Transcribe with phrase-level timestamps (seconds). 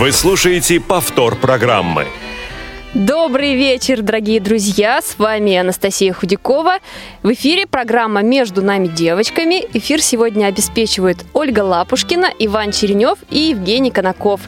[0.00, 2.06] Вы слушаете повтор программы.
[2.94, 5.02] Добрый вечер, дорогие друзья!
[5.02, 6.78] С вами Анастасия Худякова.
[7.22, 9.62] В эфире программа «Между нами девочками».
[9.74, 14.40] Эфир сегодня обеспечивают Ольга Лапушкина, Иван Черенев и Евгений Конаков.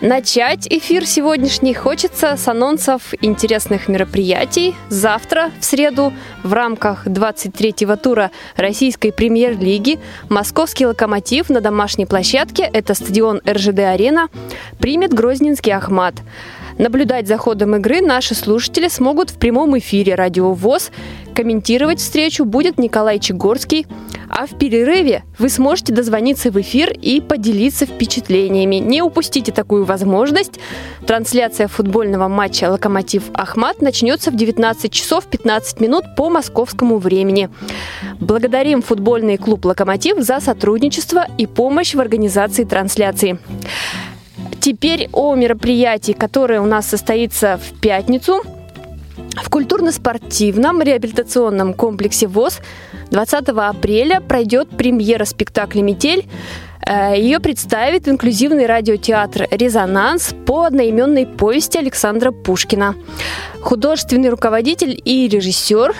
[0.00, 4.76] Начать эфир сегодняшний хочется с анонсов интересных мероприятий.
[4.88, 6.12] Завтра, в среду,
[6.44, 9.98] в рамках 23-го тура Российской премьер-лиги
[10.28, 14.28] московский «Локомотив» на домашней площадке, это стадион РЖД-арена,
[14.78, 16.14] примет Грозненский «Ахмат».
[16.78, 20.92] Наблюдать за ходом игры наши слушатели смогут в прямом эфире «Радио ВОЗ».
[21.34, 23.86] Комментировать встречу будет Николай Чегорский.
[24.28, 28.76] А в перерыве вы сможете дозвониться в эфир и поделиться впечатлениями.
[28.76, 30.60] Не упустите такую возможность.
[31.04, 37.48] Трансляция футбольного матча «Локомотив Ахмат» начнется в 19 часов 15 минут по московскому времени.
[38.20, 43.38] Благодарим футбольный клуб «Локомотив» за сотрудничество и помощь в организации трансляции.
[44.60, 48.42] Теперь о мероприятии, которое у нас состоится в пятницу.
[49.42, 52.60] В культурно-спортивном реабилитационном комплексе ВОЗ
[53.10, 56.26] 20 апреля пройдет премьера спектакля «Метель».
[56.86, 62.94] Э, Ее представит инклюзивный радиотеатр «Резонанс» по одноименной повести Александра Пушкина.
[63.60, 65.94] Художественный руководитель и режиссер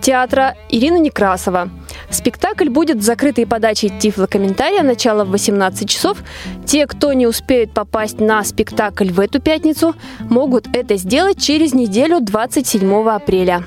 [0.00, 1.70] театра Ирина Некрасова–
[2.10, 6.18] Спектакль будет с закрытой подачей тифлокомментария, начало в 18 часов.
[6.64, 12.20] Те, кто не успеет попасть на спектакль в эту пятницу, могут это сделать через неделю
[12.20, 13.64] 27 апреля.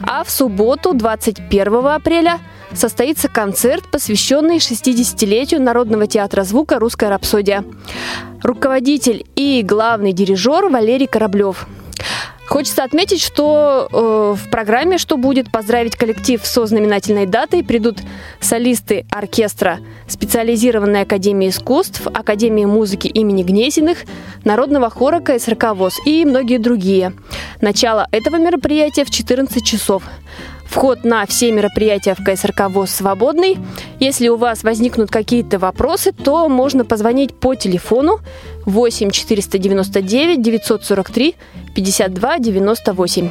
[0.00, 2.38] А в субботу, 21 апреля,
[2.72, 7.64] состоится концерт, посвященный 60-летию Народного театра звука «Русская рапсодия».
[8.42, 11.66] Руководитель и главный дирижер Валерий Кораблев–
[12.52, 18.00] Хочется отметить, что э, в программе «Что будет?» поздравить коллектив со знаменательной датой придут
[18.40, 24.00] солисты оркестра специализированной Академии искусств, Академии музыки имени Гнесиных,
[24.44, 27.14] Народного хора КСРК ВОЗ и многие другие.
[27.62, 30.02] Начало этого мероприятия в 14 часов.
[30.72, 33.58] Вход на все мероприятия в КСРК ВОЗ свободный.
[34.00, 38.20] Если у вас возникнут какие-то вопросы, то можно позвонить по телефону
[38.64, 41.36] 8 499 943
[41.74, 43.30] 52 98.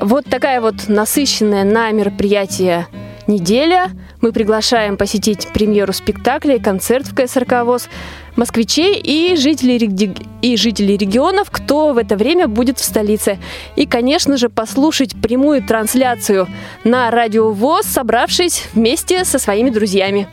[0.00, 2.88] Вот такая вот насыщенная на мероприятие
[3.28, 3.92] неделя.
[4.20, 7.88] Мы приглашаем посетить премьеру спектакля концерт в КСРК ВОЗ
[8.34, 13.38] москвичей и жителей, и жителей регионов, кто в это время будет в столице.
[13.76, 16.48] И, конечно же, послушать прямую трансляцию
[16.84, 20.28] на радио ВОЗ, собравшись вместе со своими друзьями.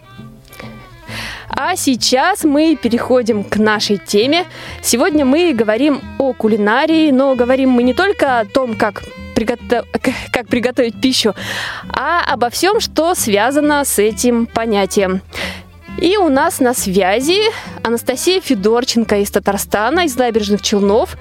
[1.50, 4.46] А сейчас мы переходим к нашей теме.
[4.82, 9.04] Сегодня мы говорим о кулинарии, но говорим мы не только о том, как
[9.36, 9.86] приготов...
[10.32, 11.36] как приготовить пищу,
[11.90, 15.22] а обо всем, что связано с этим понятием.
[16.00, 17.40] И у нас на связи
[17.84, 21.16] Анастасия Федорченко из Татарстана, из Набережных Челнов,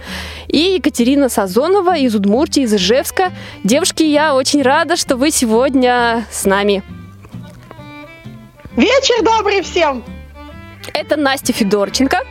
[0.49, 3.33] и Екатерина Сазонова из Удмуртии, из Ижевска.
[3.63, 6.83] Девушки, я очень рада, что вы сегодня с нами.
[8.77, 10.03] Вечер добрый всем!
[10.93, 12.25] Это Настя Федорченко.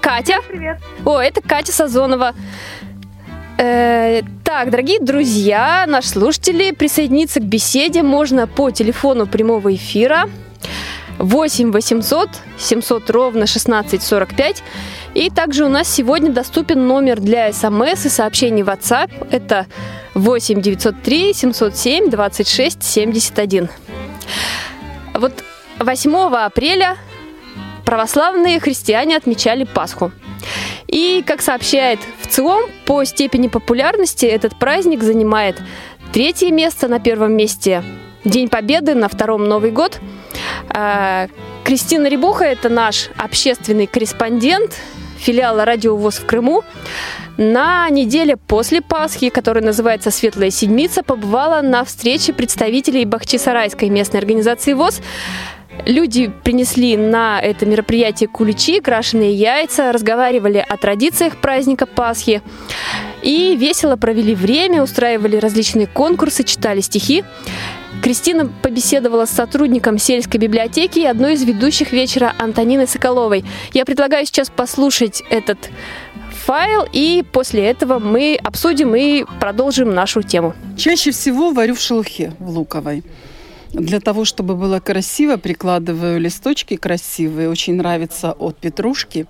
[0.00, 0.36] Катя.
[0.48, 0.78] Привет.
[1.04, 2.34] О, это Катя Сазонова.
[3.58, 10.28] Э, так, дорогие друзья, наши слушатели, присоединиться к беседе можно по телефону прямого эфира
[11.18, 14.62] 8 800 700 ровно 1645.
[15.14, 19.26] И также у нас сегодня доступен номер для смс и сообщений в WhatsApp.
[19.32, 19.66] Это
[20.14, 23.68] 8 903 707 26 71.
[25.14, 25.32] Вот
[25.80, 26.96] 8 апреля
[27.84, 30.12] православные христиане отмечали Пасху.
[30.86, 35.60] И, как сообщает в ЦИОМ, по степени популярности этот праздник занимает
[36.12, 37.82] третье место, на первом месте
[38.24, 40.00] День Победы, на втором Новый год.
[40.70, 41.28] А,
[41.64, 44.74] Кристина Рябуха– это наш общественный корреспондент
[45.18, 46.62] филиала «Радио ВОЗ» в Крыму.
[47.36, 54.72] На неделе после Пасхи, которая называется «Светлая седмица», побывала на встрече представителей Бахчисарайской местной организации
[54.72, 55.00] ВОЗ,
[55.86, 62.42] Люди принесли на это мероприятие куличи, крашеные яйца, разговаривали о традициях праздника Пасхи
[63.22, 67.24] и весело провели время, устраивали различные конкурсы, читали стихи.
[68.02, 73.44] Кристина побеседовала с сотрудником сельской библиотеки и одной из ведущих вечера Антониной Соколовой.
[73.72, 75.58] Я предлагаю сейчас послушать этот
[76.30, 80.54] файл, и после этого мы обсудим и продолжим нашу тему.
[80.76, 83.02] Чаще всего варю в шелухе, в луковой.
[83.72, 87.50] Для того, чтобы было красиво, прикладываю листочки красивые.
[87.50, 89.26] Очень нравится от петрушки,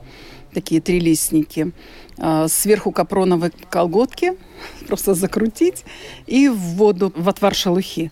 [0.52, 1.72] такие трилистники.
[2.18, 4.32] А, сверху капроновые колготки,
[4.86, 5.84] просто закрутить,
[6.26, 8.10] и в воду, в отвар шелухи.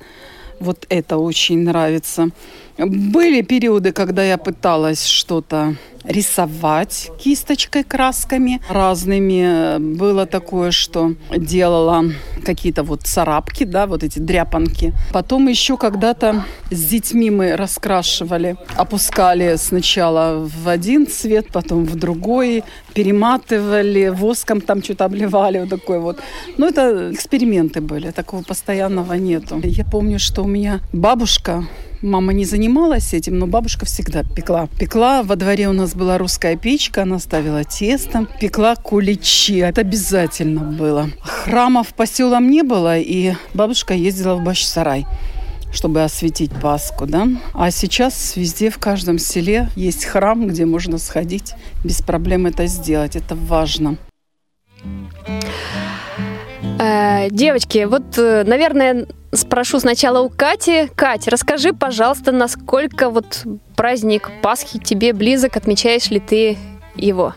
[0.58, 2.30] Вот это очень нравится.
[2.78, 5.76] Были периоды, когда я пыталась что-то
[6.06, 9.78] рисовать кисточкой, красками разными.
[9.78, 12.04] Было такое, что делала
[12.44, 14.92] какие-то вот царапки, да, вот эти дряпанки.
[15.12, 22.62] Потом еще когда-то с детьми мы раскрашивали, опускали сначала в один цвет, потом в другой,
[22.94, 26.20] перематывали, воском там что-то обливали, вот такой вот.
[26.56, 29.60] Ну, это эксперименты были, такого постоянного нету.
[29.64, 31.64] Я помню, что у меня бабушка
[32.02, 34.68] Мама не занималась этим, но бабушка всегда пекла.
[34.78, 39.58] Пекла, во дворе у нас была русская печка, она ставила тесто, пекла куличи.
[39.58, 41.10] Это обязательно было.
[41.22, 45.06] Храмов по селам не было, и бабушка ездила в Башсарай
[45.72, 47.28] чтобы осветить Пасху, да.
[47.52, 51.52] А сейчас везде, в каждом селе есть храм, где можно сходить,
[51.84, 53.14] без проблем это сделать.
[53.14, 53.98] Это важно.
[56.78, 60.88] Э, девочки, вот, э, наверное, спрошу сначала у Кати.
[60.94, 63.44] Кать, расскажи, пожалуйста, насколько вот
[63.76, 66.58] праздник Пасхи тебе близок, отмечаешь ли ты
[66.94, 67.32] его?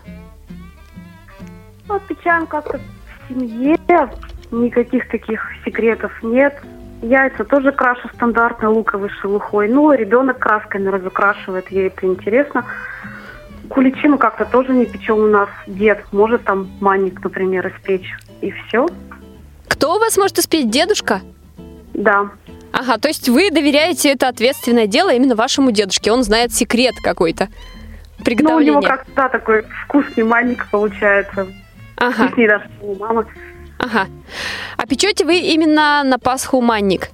[1.88, 3.78] Ну, отмечаем как-то в семье,
[4.50, 6.60] никаких таких секретов нет.
[7.02, 9.68] Яйца тоже крашу стандартно луковой шелухой.
[9.68, 12.66] Ну, ребенок красками разукрашивает, ей это интересно.
[13.70, 15.48] Куличи мы как-то тоже не печем у нас.
[15.66, 18.12] Дед может там манник, например, испечь.
[18.42, 18.86] И все.
[19.70, 20.66] Кто у вас может испечь?
[20.66, 21.22] Дедушка?
[21.94, 22.30] Да.
[22.72, 26.12] Ага, то есть вы доверяете это ответственное дело именно вашему дедушке.
[26.12, 27.48] Он знает секрет какой-то
[28.24, 28.72] приготовления.
[28.72, 31.46] Ну, у него как-то да, такой вкусный манник получается.
[31.96, 32.26] Ага.
[32.26, 33.26] Вкуснее даже, у мамы.
[33.78, 34.08] Ага.
[34.76, 37.08] А печете вы именно на Пасху манник?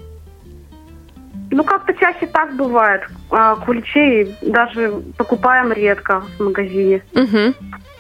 [1.51, 3.03] Ну, как-то чаще так бывает.
[3.31, 7.03] А куличей даже покупаем редко в магазине.
[7.13, 7.55] Угу.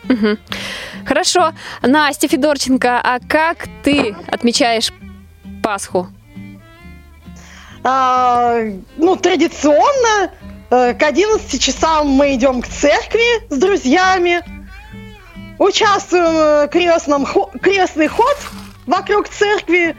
[0.08, 0.38] Угу.
[1.04, 1.52] Хорошо.
[1.82, 4.92] Настя Федорченко, а как ты отмечаешь
[5.62, 6.08] Пасху?
[7.82, 8.58] А,
[8.96, 10.32] ну, традиционно
[10.70, 14.42] э, к 11 часам мы идем к церкви с друзьями,
[15.58, 17.26] участвуем в крестном,
[17.62, 18.36] крестный ход
[18.86, 19.96] вокруг церкви,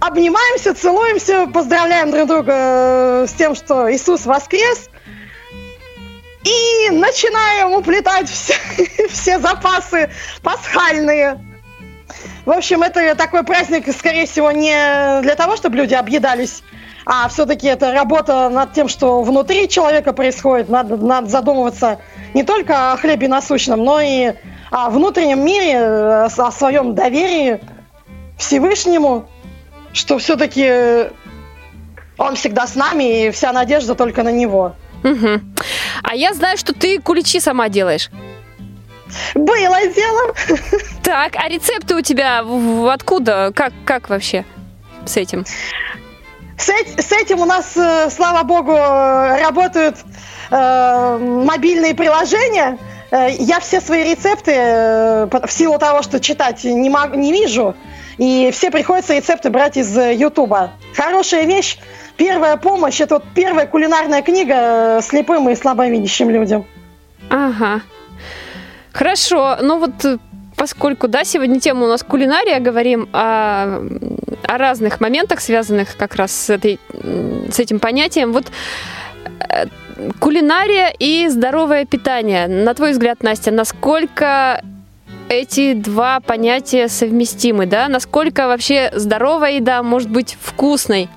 [0.00, 4.89] обнимаемся, целуемся, поздравляем друг друга э, с тем, что Иисус воскрес,
[6.44, 8.54] и начинаем уплетать все,
[9.08, 10.10] все запасы
[10.42, 11.38] пасхальные.
[12.44, 16.62] В общем, это такой праздник, скорее всего, не для того, чтобы люди объедались,
[17.06, 20.68] а все-таки это работа над тем, что внутри человека происходит.
[20.68, 21.98] Надо, надо задумываться
[22.34, 24.32] не только о хлебе насущном, но и
[24.70, 27.60] о внутреннем мире, о своем доверии
[28.38, 29.28] Всевышнему,
[29.92, 31.10] что все-таки
[32.16, 34.74] он всегда с нами, и вся надежда только на него.
[35.02, 35.40] Угу.
[36.02, 38.10] А я знаю, что ты куличи сама делаешь.
[39.34, 40.34] Было дело.
[41.02, 42.44] Так, а рецепты у тебя
[42.92, 43.52] откуда?
[43.54, 44.44] Как, как вообще
[45.04, 45.44] с этим?
[46.56, 49.96] С, с этим у нас, э, слава богу, работают
[50.50, 52.78] э, мобильные приложения.
[53.10, 57.74] Э, я все свои рецепты, э, в силу того, что читать не, мог, не вижу,
[58.18, 60.72] и все приходится рецепты брать из Ютуба.
[60.94, 61.78] Хорошая вещь.
[62.16, 66.66] Первая помощь– это вот первая кулинарная книга слепым и слабовидящим людям.
[67.30, 67.80] Ага.
[68.92, 69.56] Хорошо.
[69.60, 70.20] Ну вот
[70.56, 73.82] поскольку, да, сегодня тема у нас кулинария, говорим о,
[74.46, 76.78] о разных моментах, связанных как раз с, этой,
[77.50, 78.32] с этим понятием.
[78.32, 78.44] Вот
[79.48, 79.66] э,
[80.18, 82.46] кулинария и здоровое питание.
[82.46, 84.62] На твой взгляд, Настя, насколько
[85.30, 87.88] эти два понятия совместимы, да?
[87.88, 91.08] Насколько вообще здоровая еда может быть вкусной?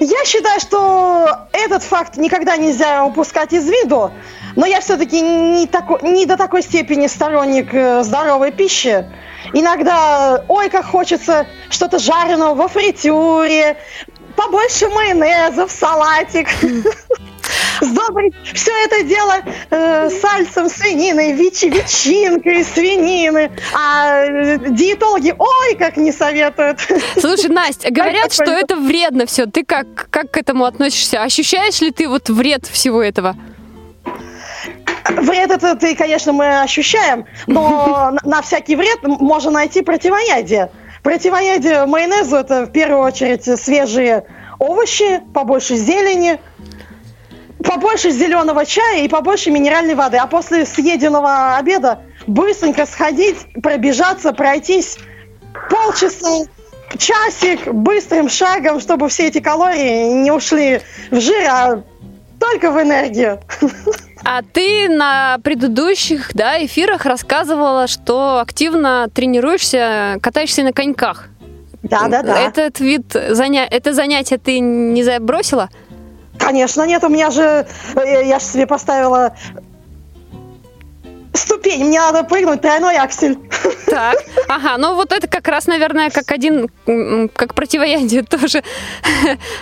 [0.00, 4.10] Я считаю, что этот факт никогда нельзя упускать из виду,
[4.56, 9.06] но я все-таки не, тако, не до такой степени сторонник э, здоровой пищи.
[9.52, 13.76] Иногда, ой, как хочется что-то жареного во фритюре,
[14.34, 16.48] побольше майонеза в салатик.
[17.80, 19.34] Сдобрить все это дело
[19.70, 23.50] э, сальцем свинины, вич, ветчинкой свинины.
[23.72, 26.80] А э, диетологи, ой, как не советуют.
[27.18, 29.46] Слушай, Настя, говорят, что это вредно все.
[29.46, 31.22] Ты как, как к этому относишься?
[31.22, 33.36] Ощущаешь ли ты вот вред всего этого?
[35.08, 40.70] Вред это, ты, конечно, мы ощущаем, но на всякий вред можно найти противоядие.
[41.02, 44.24] Противоядие майонезу это в первую очередь свежие
[44.58, 46.38] овощи, побольше зелени,
[47.62, 50.16] побольше зеленого чая и побольше минеральной воды.
[50.16, 54.98] А после съеденного обеда быстренько сходить, пробежаться, пройтись
[55.70, 56.46] полчаса,
[56.98, 61.82] часик быстрым шагом, чтобы все эти калории не ушли в жир, а
[62.38, 63.40] только в энергию.
[64.24, 71.28] А ты на предыдущих да, эфирах рассказывала, что активно тренируешься, катаешься на коньках.
[71.82, 72.40] Да, да, да.
[72.40, 73.66] Этот вид заня...
[73.68, 75.70] это занятие ты не забросила?
[76.38, 79.34] Конечно, нет, у меня же, э, я же себе поставила
[81.34, 83.38] ступень, мне надо прыгнуть тройной аксель.
[83.86, 84.16] Так,
[84.48, 86.70] ага, ну вот это как раз, наверное, как один,
[87.34, 88.62] как противоядие тоже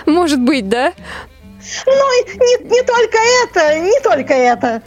[0.05, 0.93] может быть, да?
[1.85, 4.81] Ну, не, не только это, не только это.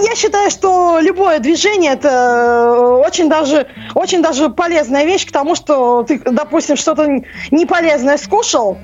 [0.00, 6.02] Я считаю, что любое движение это очень даже, очень даже полезная вещь к тому, что
[6.02, 7.06] ты, допустим, что-то
[7.50, 8.78] неполезное скушал,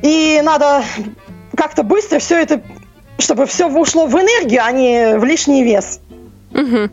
[0.00, 0.84] и надо
[1.56, 2.62] как-то быстро все это,
[3.18, 6.00] чтобы все ушло в энергию, а не в лишний вес.
[6.52, 6.90] Угу.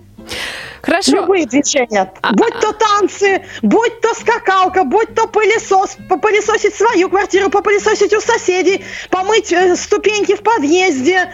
[0.82, 1.12] Хорошо.
[1.12, 2.12] Любые движения.
[2.22, 8.20] А, будь то танцы, будь то скакалка, будь то пылесос, попылесосить свою квартиру, попылесосить у
[8.20, 11.32] соседей, помыть э, ступеньки в подъезде.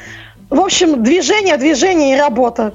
[0.50, 2.74] В общем, движение, движение и работа.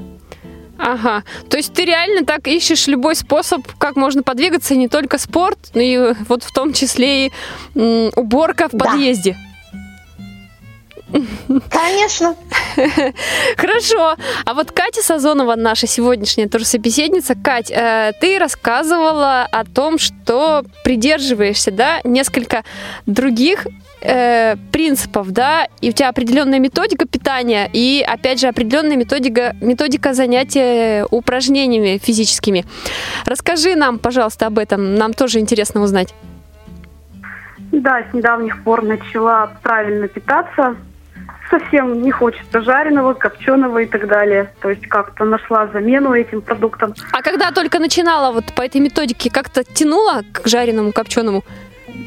[0.78, 1.23] Ага.
[1.49, 5.80] То есть ты реально так ищешь любой способ, как можно подвигаться, не только спорт, но
[5.80, 7.32] и вот в том числе и
[8.16, 9.37] уборка в подъезде.
[11.71, 12.35] Конечно.
[13.57, 14.16] Хорошо.
[14.45, 17.35] А вот Катя Сазонова, наша сегодняшняя тоже собеседница.
[17.35, 22.64] Кать, э, ты рассказывала о том, что придерживаешься, да, несколько
[23.07, 23.66] других
[24.00, 30.14] э, принципов, да, и у тебя определенная методика питания и, опять же, определенная методика, методика
[30.14, 32.64] занятия упражнениями физическими.
[33.26, 34.95] Расскажи нам, пожалуйста, об этом.
[34.95, 36.14] Нам тоже интересно узнать.
[37.73, 40.76] Да, с недавних пор начала правильно питаться,
[41.52, 44.50] совсем не хочется жареного, копченого и так далее.
[44.61, 46.94] То есть как-то нашла замену этим продуктам.
[47.12, 51.44] А когда только начинала вот по этой методике, как-то тянула к жареному, копченому?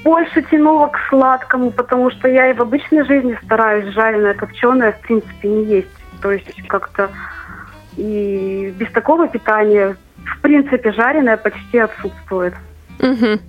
[0.04, 5.00] Больше тянула к сладкому, потому что я и в обычной жизни стараюсь жареное, копченое в
[5.02, 5.88] принципе не есть.
[6.22, 7.12] То есть как-то
[7.98, 12.56] и без такого питания в принципе жареное почти отсутствует.
[13.00, 13.40] Угу.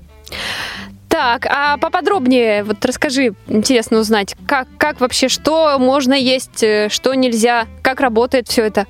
[1.18, 7.14] Так, а поподробнее, вот расскажи, интересно узнать, как, как вообще, что можно есть, э, что
[7.14, 8.84] нельзя, как работает все это?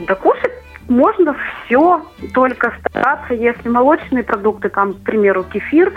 [0.00, 0.50] Да кушать
[0.88, 2.04] можно все,
[2.34, 5.92] только стараться, если молочные продукты, там, к примеру, кефир,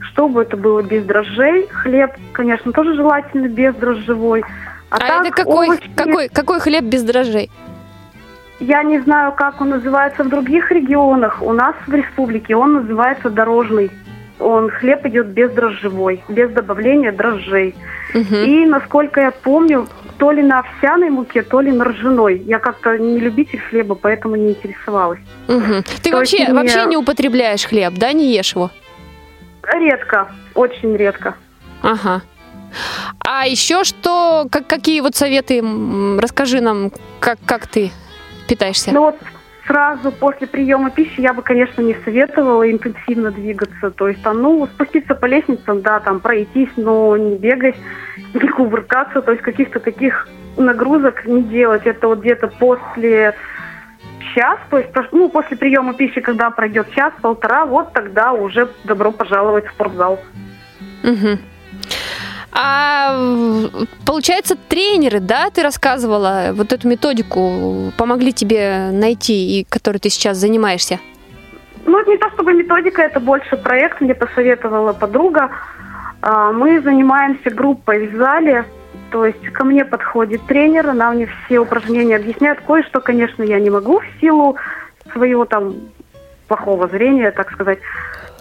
[0.00, 4.44] чтобы это было без дрожжей, хлеб, конечно, тоже желательно без дрожжевой.
[4.88, 5.90] А, а так, это какой, овощи...
[5.94, 7.50] какой, какой хлеб без дрожжей?
[8.60, 11.42] Я не знаю, как он называется в других регионах.
[11.42, 13.90] У нас в республике он называется дорожный
[14.42, 17.74] он хлеб идет бездрожжевой, без добавления дрожжей.
[18.14, 18.34] Угу.
[18.34, 19.86] И, насколько я помню,
[20.18, 22.38] то ли на овсяной муке, то ли на ржаной.
[22.38, 25.20] Я как-то не любитель хлеба, поэтому не интересовалась.
[25.48, 25.82] Угу.
[26.02, 26.54] Ты то вообще, мне...
[26.54, 28.70] вообще не употребляешь хлеб, да, не ешь его?
[29.62, 31.34] Редко, очень редко.
[31.82, 32.22] Ага.
[33.20, 35.62] А еще что, как, какие вот советы,
[36.18, 37.90] расскажи нам, как, как ты
[38.48, 38.92] питаешься?
[38.92, 39.16] Ну вот
[39.66, 43.90] сразу после приема пищи я бы, конечно, не советовала интенсивно двигаться.
[43.90, 47.76] То есть там, ну, спуститься по лестницам, да, там пройтись, но не бегать,
[48.34, 51.86] не кувыркаться, то есть каких-то таких нагрузок не делать.
[51.86, 53.34] Это вот где-то после
[54.34, 59.66] час, то есть, ну, после приема пищи, когда пройдет час-полтора, вот тогда уже добро пожаловать
[59.66, 60.20] в спортзал.
[61.04, 61.38] Угу.
[62.54, 63.16] А
[64.04, 70.36] получается, тренеры, да, ты рассказывала, вот эту методику помогли тебе найти, и которой ты сейчас
[70.36, 71.00] занимаешься?
[71.86, 75.50] Ну, это не то чтобы методика, это больше проект, мне посоветовала подруга.
[76.20, 78.66] А, мы занимаемся группой в зале,
[79.10, 82.60] то есть ко мне подходит тренер, она мне все упражнения объясняет.
[82.60, 84.56] Кое-что, конечно, я не могу в силу
[85.12, 85.74] своего там
[86.48, 87.78] плохого зрения, так сказать.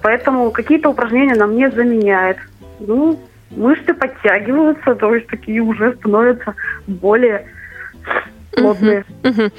[0.04, 2.38] Поэтому какие-то упражнения она мне заменяет.
[2.80, 3.20] Ну,
[3.52, 6.56] мышцы подтягиваются, то есть такие уже становятся
[6.88, 7.46] более
[8.52, 9.06] плотные.
[9.24, 9.50] Угу, угу.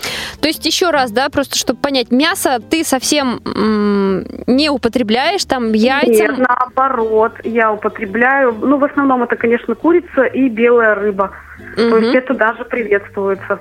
[0.41, 5.73] То есть еще раз, да, просто чтобы понять, мясо ты совсем м- не употребляешь, там
[5.73, 6.11] яйца?
[6.11, 11.33] Нет, наоборот, я употребляю, ну в основном это, конечно, курица и белая рыба.
[11.77, 11.91] Угу.
[11.91, 13.61] То есть это даже приветствуется.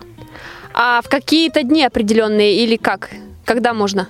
[0.73, 3.09] А в какие-то дни определенные или как?
[3.45, 4.07] Когда можно?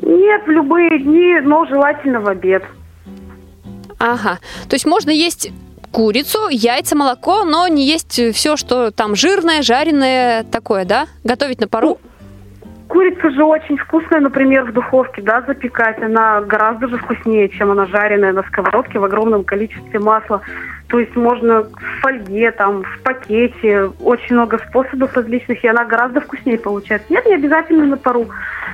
[0.00, 2.64] Нет, в любые дни, но желательно в обед.
[4.02, 4.40] Ага.
[4.68, 5.52] То есть можно есть
[5.92, 11.06] курицу, яйца, молоко, но не есть все, что там жирное, жареное, такое, да?
[11.22, 11.98] Готовить на пару?
[12.92, 15.98] курица же очень вкусная, например, в духовке, да, запекать.
[16.02, 20.42] Она гораздо же вкуснее, чем она жареная на сковородке в огромном количестве масла.
[20.88, 23.90] То есть можно в фольге, там, в пакете.
[24.02, 27.06] Очень много способов различных, и она гораздо вкуснее получается.
[27.08, 28.28] Нет, не обязательно на пару.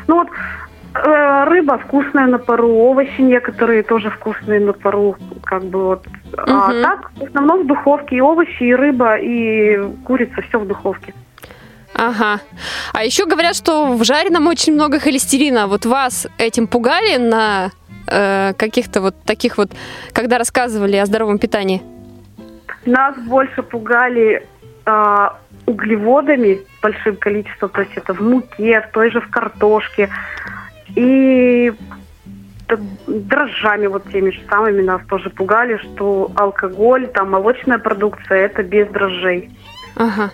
[0.08, 0.68] Ну вот э,
[1.05, 6.07] рыба вкусная на пару, овощи некоторые тоже вкусные на пару, как бы вот.
[6.37, 6.83] А Мгм.
[6.83, 11.14] так, в основном в духовке и овощи, и рыба, и курица, все в духовке.
[11.95, 12.40] Ага.
[12.93, 15.67] А еще говорят, что в жареном очень много холестерина.
[15.67, 17.71] Вот вас этим пугали на
[18.07, 19.71] э, каких-то вот таких вот,
[20.12, 21.83] когда рассказывали о здоровом питании?
[22.87, 24.47] Нас больше пугали
[24.87, 30.09] а, углеводами большим количеством, то есть это в муке, в той же в картошке
[30.95, 31.73] и
[33.07, 38.88] дрожжами вот теми же самыми нас тоже пугали, что алкоголь, там молочная продукция это без
[38.88, 39.50] дрожжей.
[39.97, 40.30] Ага.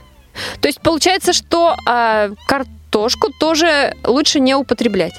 [0.60, 5.14] То есть получается, что а, картошку тоже лучше не употреблять.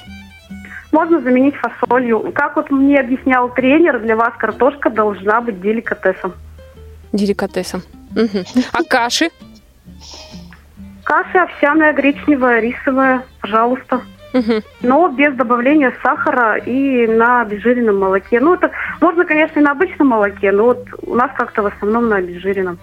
[0.92, 2.32] Можно заменить фасолью.
[2.34, 6.34] Как вот мне объяснял тренер, для вас картошка должна быть деликатесом.
[7.12, 7.82] Деликатесом.
[8.14, 8.44] Мгм.
[8.72, 9.30] А каши?
[11.04, 14.00] Каша овсяная, гречневая, рисовая, пожалуйста.
[14.32, 14.62] Мгм.
[14.82, 18.40] но без добавления сахара и на обезжиренном молоке.
[18.40, 22.08] Ну, это можно, конечно, и на обычном молоке, но вот у нас как-то в основном
[22.08, 22.78] на обезжиренном.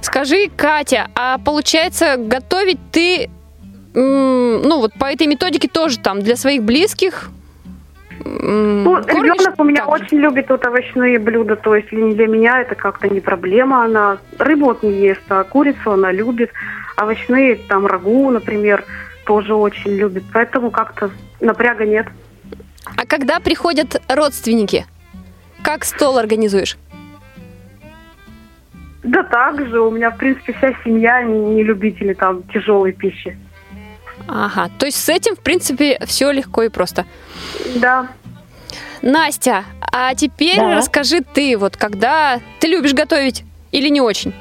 [0.00, 3.28] Скажи, Катя, а получается, готовить ты,
[3.94, 7.30] ну вот по этой методике тоже там для своих близких?
[8.24, 12.60] Ну, кормишь ребенок у меня очень любит вот овощные блюда, то есть для для меня
[12.60, 13.84] это как-то не проблема.
[13.84, 16.50] Она рыбу вот не ест, а курицу она любит.
[16.96, 18.84] Овощные, там, рагу, например,
[19.28, 20.24] тоже очень любит.
[20.32, 22.06] Поэтому как-то напряга нет.
[22.96, 24.86] А когда приходят родственники,
[25.62, 26.78] как стол организуешь?
[29.02, 33.38] Да так же, у меня, в принципе, вся семья не, любители там тяжелой пищи.
[34.26, 37.04] Ага, то есть с этим, в принципе, все легко и просто.
[37.76, 38.08] Да.
[39.02, 40.74] Настя, а теперь Да.
[40.74, 44.32] расскажи ты, вот когда ты любишь готовить или не очень?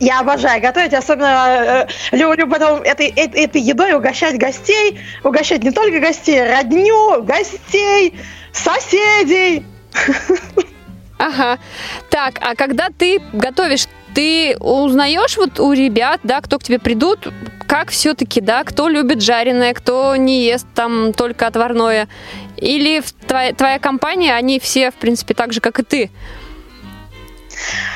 [0.00, 5.70] Я обожаю готовить, особенно э, люблю потом этой, этой, этой едой угощать гостей, угощать не
[5.70, 8.14] только гостей, родню, гостей,
[8.52, 9.64] соседей.
[11.16, 11.58] Ага.
[12.10, 17.32] Так, а когда ты готовишь, ты узнаешь вот у ребят, да, кто к тебе придут,
[17.66, 22.08] как все-таки, да, кто любит жареное, кто не ест там только отварное?
[22.56, 26.10] Или твоя, твоя компания, они все, в принципе, так же, как и ты?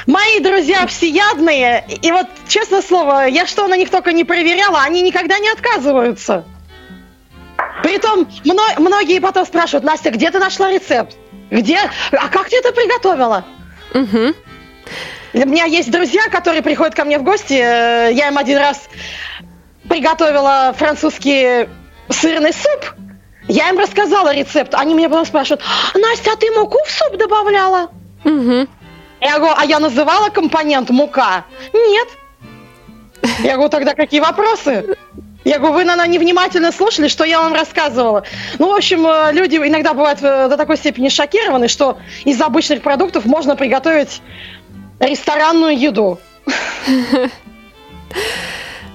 [0.06, 5.02] Мои друзья всеядные, и вот, честное слово, я что на них только не проверяла, они
[5.02, 6.44] никогда не отказываются.
[7.82, 11.16] Притом, мно- многие потом спрашивают, Настя, где ты нашла рецепт?
[11.50, 11.78] Где?
[12.12, 13.44] А как ты это приготовила?
[13.94, 14.34] Угу.
[15.34, 17.54] У меня есть друзья, которые приходят ко мне в гости.
[17.54, 18.88] э, Я им один раз
[19.88, 21.68] приготовила французский
[22.08, 22.94] сырный суп.
[23.48, 24.74] Я им рассказала рецепт.
[24.74, 25.62] Они меня потом спрашивают,
[25.94, 27.90] Настя, а ты муку в суп добавляла?
[28.24, 28.66] Угу.
[29.20, 31.44] Я говорю, а я называла компонент мука?
[31.72, 32.08] Нет.
[33.40, 34.96] Я говорю, тогда какие вопросы?
[35.44, 38.24] Я говорю, вы, наверное, невнимательно слушали, что я вам рассказывала.
[38.58, 42.82] Ну, в общем, э, люди иногда бывают э, до такой степени шокированы, что из обычных
[42.82, 44.20] продуктов можно приготовить
[45.00, 46.18] ресторанную еду.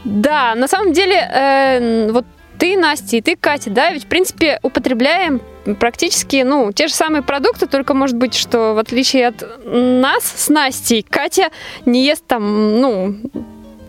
[0.05, 2.25] Да, на самом деле, э, вот
[2.63, 5.41] ты, Настя, и ты, Катя, да, ведь, в принципе, употребляем
[5.81, 10.47] практически, ну, те же самые продукты, только, может быть, что в отличие от нас с
[10.47, 11.49] Настей, Катя
[11.85, 13.15] не ест там, ну,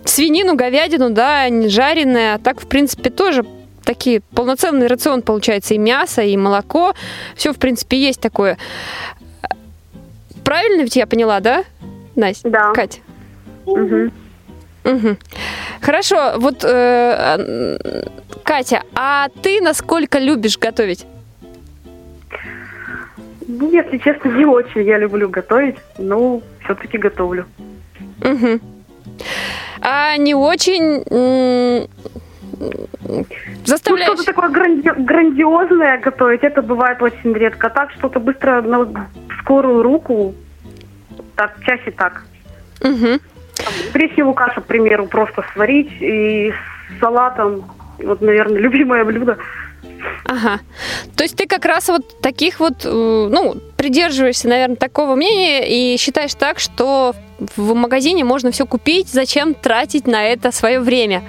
[0.05, 3.47] свинину, говядину, да, не жареное, а так, в принципе, тоже
[3.85, 6.95] такие полноценный рацион получается и мясо, и молоко,
[7.37, 8.59] все, в принципе, есть такое.
[10.43, 11.63] Правильно ведь я поняла, да,
[12.17, 12.51] Настя?
[12.51, 12.73] Да.
[12.73, 12.99] Катя?
[13.67, 14.11] Мгм.
[14.83, 15.17] Мгм.
[15.81, 17.79] Хорошо, вот, э, м,
[18.45, 21.07] Катя, а ты насколько любишь готовить?
[23.49, 27.47] Ну, если честно, не очень я люблю готовить, но все-таки готовлю.
[28.23, 28.61] Мгм.
[29.81, 31.89] А не очень м,
[33.07, 33.27] Ну,
[33.65, 34.13] заставляешь?
[34.15, 37.69] что-то такое гранди- грандиозное готовить, это бывает очень редко.
[37.71, 38.87] Так, что-то быстро на
[39.41, 40.35] скорую руку,
[41.37, 42.25] так, чаще так.
[42.81, 43.01] Там,
[43.93, 47.65] Гречневую кашу, к примеру, просто сварить и с салатом.
[47.99, 49.39] Вот, наверное, любимое блюдо.
[50.27, 50.61] Ага.
[51.17, 55.97] То есть ты как раз вот таких вот, э, ну, придерживаешься, наверное, такого мнения и
[55.99, 57.15] считаешь так, что
[57.57, 61.23] в магазине можно все купить, зачем тратить на это свое время?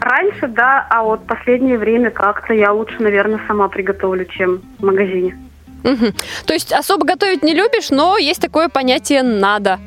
[0.00, 5.36] Раньше, да, а вот последнее время как-то я лучше, наверное, сама приготовлю, чем в магазине.
[5.82, 6.14] Мгм.
[6.46, 9.78] То есть особо готовить не любишь, но есть такое понятие «надо».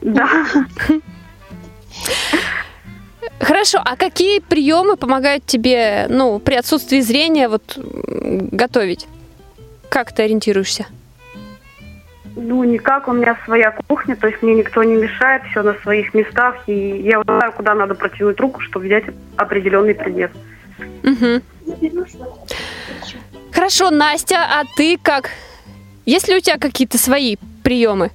[0.00, 0.28] Да.
[3.40, 9.06] Хорошо, а какие приемы помогают тебе, ну, при отсутствии зрения вот готовить?
[9.88, 10.86] Как ты ориентируешься?
[12.36, 16.14] Ну, никак, у меня своя кухня, то есть мне никто не мешает, все на своих
[16.14, 19.04] местах, и я знаю, куда надо протянуть руку, чтобы взять
[19.36, 20.30] определенный предмет.
[21.02, 21.42] Мгм.
[23.52, 25.30] Хорошо, Настя, а ты как?
[26.06, 28.10] Есть ли у тебя какие-то свои приемы?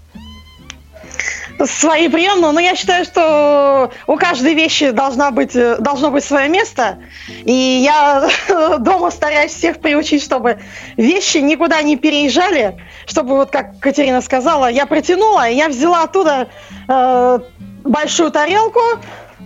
[1.64, 6.50] Свои приемы, но я считаю, что у каждой вещи должна быть, э, должно быть свое
[6.50, 7.00] место.
[7.46, 8.28] И я
[8.80, 10.60] дома стараюсь всех приучить, чтобы
[10.98, 16.50] вещи никуда не переезжали, чтобы, вот как Катерина сказала, я протянула, я взяла оттуда
[16.88, 17.40] э,
[17.84, 18.82] большую тарелку,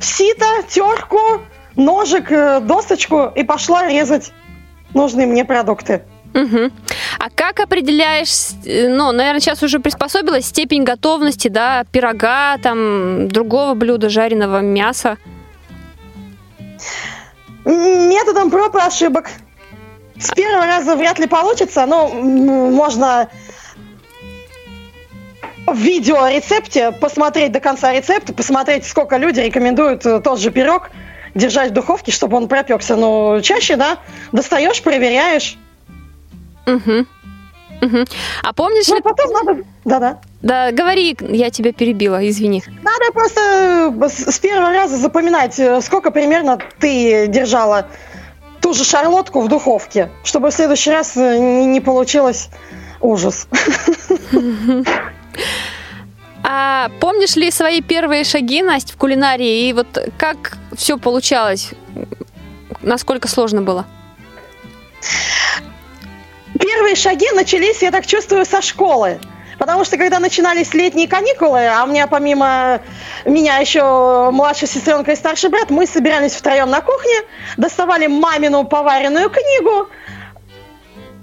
[0.01, 1.41] сито, терку,
[1.75, 4.31] ножик, э, досочку и пошла резать
[4.93, 6.03] нужные мне продукты.
[6.33, 6.71] Мгм.
[7.19, 13.73] А как определяешь, э, ну, наверное, сейчас уже приспособилась степень готовности, да, пирога, там, другого
[13.73, 15.17] блюда, жареного мяса?
[17.65, 19.29] Методом проб и ошибок.
[20.19, 23.29] С первого раза вряд ли получится, но можно
[25.65, 30.89] в видеорецепте посмотреть до конца рецепта, посмотреть, сколько люди рекомендуют э, тот же пирог
[31.35, 32.95] держать в духовке, чтобы он пропекся.
[32.95, 33.99] Но чаще, да,
[34.31, 35.57] достаешь, проверяешь.
[36.75, 37.07] Мгм.
[37.81, 38.05] Мгм.
[38.43, 39.01] А помнишь Ну, ли...
[39.01, 39.63] потом надо...
[39.85, 40.19] Да-да.
[40.41, 42.61] Да, говори, я тебя перебила, извини.
[42.83, 47.87] Надо просто э, с первого раза запоминать, э, сколько примерно ты держала
[48.61, 52.49] ту же шарлотку в духовке, чтобы в следующий раз э, не не получилось
[52.99, 53.47] ужас.
[56.43, 59.69] А помнишь ли свои первые шаги, Настя, в кулинарии?
[59.69, 61.71] И вот как все получалось?
[62.81, 63.85] Насколько сложно было?
[66.71, 69.19] Первые шаги начались, я так чувствую, со школы.
[69.57, 72.79] Потому что когда начинались летние каникулы, а у меня помимо
[73.25, 77.23] меня еще младшая сестренка и старший брат, мы собирались втроем на кухне,
[77.57, 79.89] доставали мамину поваренную книгу,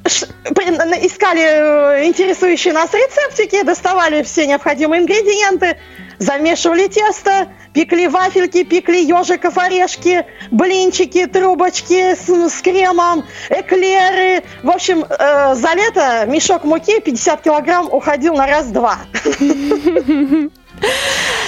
[0.05, 5.79] искали э, интересующие нас рецептики, доставали все необходимые ингредиенты,
[6.19, 14.43] замешивали тесто, пекли вафельки, пекли ежиков, орешки, блинчики, трубочки с, с кремом, эклеры.
[14.63, 18.99] В общем, э, за лето мешок муки 50 килограмм уходил на раз-два.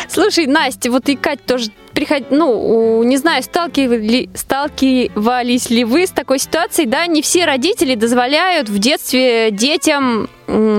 [0.09, 2.30] Слушай, Настя, вот и Кать тоже приход...
[2.30, 4.30] ну, не знаю, сталкивали...
[4.32, 10.28] сталкивались ли вы с такой ситуацией, да, не все родители дозволяют в детстве детям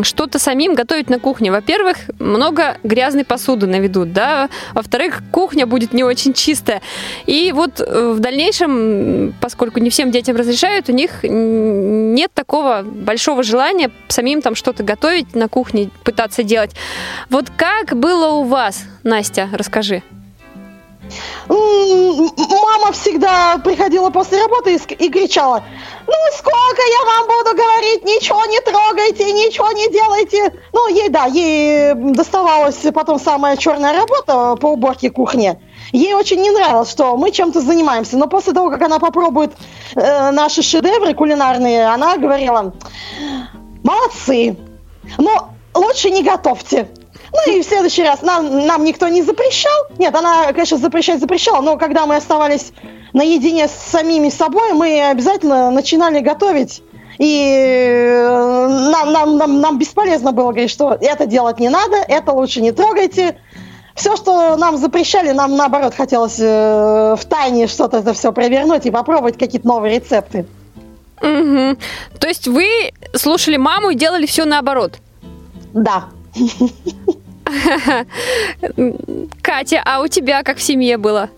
[0.04, 1.52] что-то самим готовить на кухне.
[1.52, 6.82] Во-первых, много грязной посуды наведут, да, во-вторых, кухня будет не очень чистая.
[7.26, 13.44] И вот э, в дальнейшем, поскольку не всем детям разрешают, у них нет такого большого
[13.44, 16.72] желания самим там что-то готовить на кухне, пытаться делать.
[17.30, 20.02] Вот как было у вас, Настя, расскажи.
[21.48, 25.64] Мама всегда приходила после работы и кричала,
[26.08, 30.54] ну сколько я вам буду говорить, ничего не трогайте, ничего не делайте.
[30.74, 35.60] Ну, ей, да, ей доставалась потом самая черная работа по уборке кухни.
[35.92, 38.18] Ей очень не нравилось, что мы чем-то занимаемся.
[38.18, 39.54] Но после того, как она попробует
[39.96, 42.74] э, наши шедевры кулинарные, она говорила,
[43.84, 44.58] молодцы,
[45.18, 46.90] но лучше не готовьте.
[47.32, 49.88] Ну и в следующий раз нам, нам никто не запрещал.
[49.98, 52.72] Нет, она, конечно, запрещать запрещала, но когда мы оставались
[53.14, 56.82] наедине с самими собой, мы обязательно начинали готовить.
[57.18, 62.32] И э, нам, нам, нам, нам бесполезно было говорить, что это делать не надо, это
[62.32, 63.38] лучше не трогайте.
[63.94, 68.92] Все, что нам запрещали, нам наоборот хотелось э, в тайне что-то это все провернуть и
[68.92, 70.46] попробовать какие-то новые рецепты.
[71.22, 71.78] Мгм.
[72.18, 75.00] То есть вы слушали маму и делали все наоборот.
[75.74, 76.06] Да.
[79.42, 81.30] Катя, а у тебя как в семье было?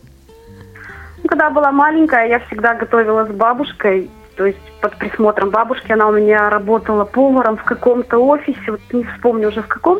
[1.27, 5.91] Когда была маленькая, я всегда готовила с бабушкой, то есть под присмотром бабушки.
[5.91, 9.99] Она у меня работала поваром в каком-то офисе, вот не вспомню уже в каком.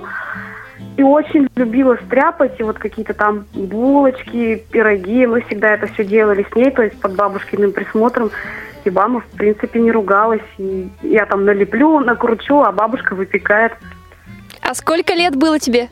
[0.98, 5.26] И очень любила стряпать, и вот какие-то там булочки, пироги.
[5.26, 8.32] Мы всегда это все делали с ней, то есть под бабушкиным присмотром.
[8.84, 10.42] И мама, в принципе, не ругалась.
[10.58, 13.74] И я там налеплю, накручу, а бабушка выпекает.
[14.72, 15.90] А сколько лет было тебе?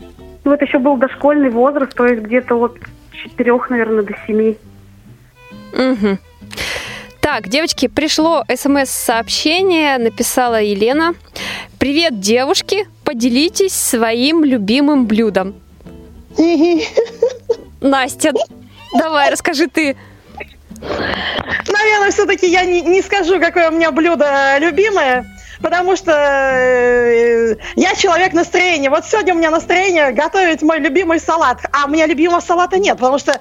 [0.00, 2.76] Ну, вот еще был дошкольный возраст, то есть где-то вот
[3.12, 4.56] четырех, наверное, до семи.
[5.72, 6.18] Мгм.
[7.20, 11.14] Так, девочки, пришло смс-сообщение, написала Елена.
[11.78, 15.54] Привет, девушки, поделитесь своим любимым блюдом.
[17.80, 18.32] Настя,
[18.92, 19.96] давай, расскажи ты.
[20.80, 25.24] Наверное, все-таки я не, не скажу, какое у меня блюдо любимое.
[25.60, 28.90] Потому что э, я человек настроения.
[28.90, 32.96] Вот сегодня у меня настроение готовить мой любимый салат, а у меня любимого салата нет,
[32.96, 33.40] потому что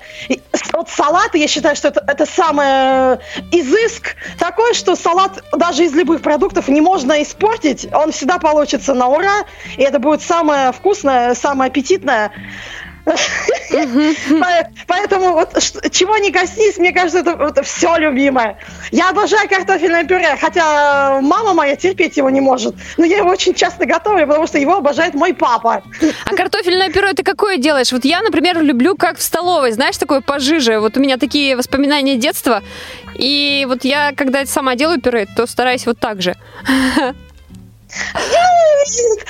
[0.73, 3.17] вот салат, я считаю, что это, это самый э,
[3.51, 9.07] изыск такой, что салат даже из любых продуктов не можно испортить, он всегда получится на
[9.07, 9.45] ура,
[9.77, 12.31] и это будет самое вкусное, самое аппетитное.
[14.87, 15.53] Поэтому вот
[15.91, 18.57] чего не коснись, мне кажется, это, все любимое.
[18.91, 22.75] Я обожаю картофельное пюре, хотя мама моя терпеть его не может.
[22.97, 25.83] Но я его очень часто готовлю, потому что его обожает мой папа.
[26.25, 27.91] А картофельное пюре ты какое делаешь?
[27.91, 30.79] Вот я, например, люблю как в столовой, знаешь, такое пожиже.
[30.79, 32.63] Вот у меня такие воспоминания детства.
[33.15, 36.35] И вот я, когда сама делаю пюре, то стараюсь вот так же.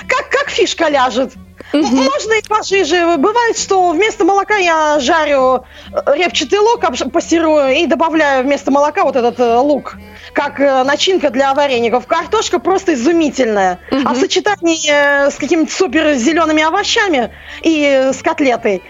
[0.08, 1.34] Как, как фишка ляжет.
[1.74, 3.18] Можно и пожиже.
[3.18, 5.66] Бывает, что вместо молока я жарю
[6.08, 9.98] репчатый лук, пассирую и добавляю вместо молока вот этот э, лук
[10.34, 12.08] как э, начинка для вареников.
[12.08, 13.80] Картошка просто изумительная.
[13.92, 18.84] А в сочетании э, с какими-то супер зелеными овощами и с котлетой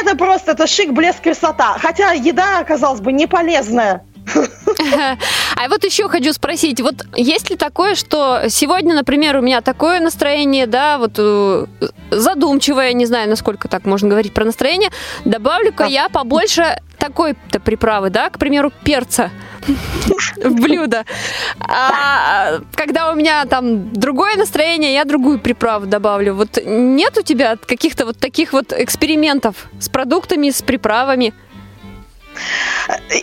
[0.00, 1.76] это просто это шик, блеск, красота.
[1.78, 4.04] Хотя еда, казалось бы, не полезная.
[5.56, 10.00] А вот еще хочу спросить, вот есть ли такое, что сегодня, например, у меня такое
[10.00, 11.66] настроение, да, вот э,
[12.10, 14.90] задумчивое, не знаю, насколько так можно говорить про настроение,
[15.24, 19.30] добавлю-ка я побольше такой-то приправы, да, к примеру, перца
[20.42, 21.04] в блюдо.
[21.60, 26.34] А когда у меня там другое настроение, я другую приправу добавлю.
[26.34, 31.34] Вот нет у тебя каких-то вот таких вот экспериментов с продуктами, с приправами?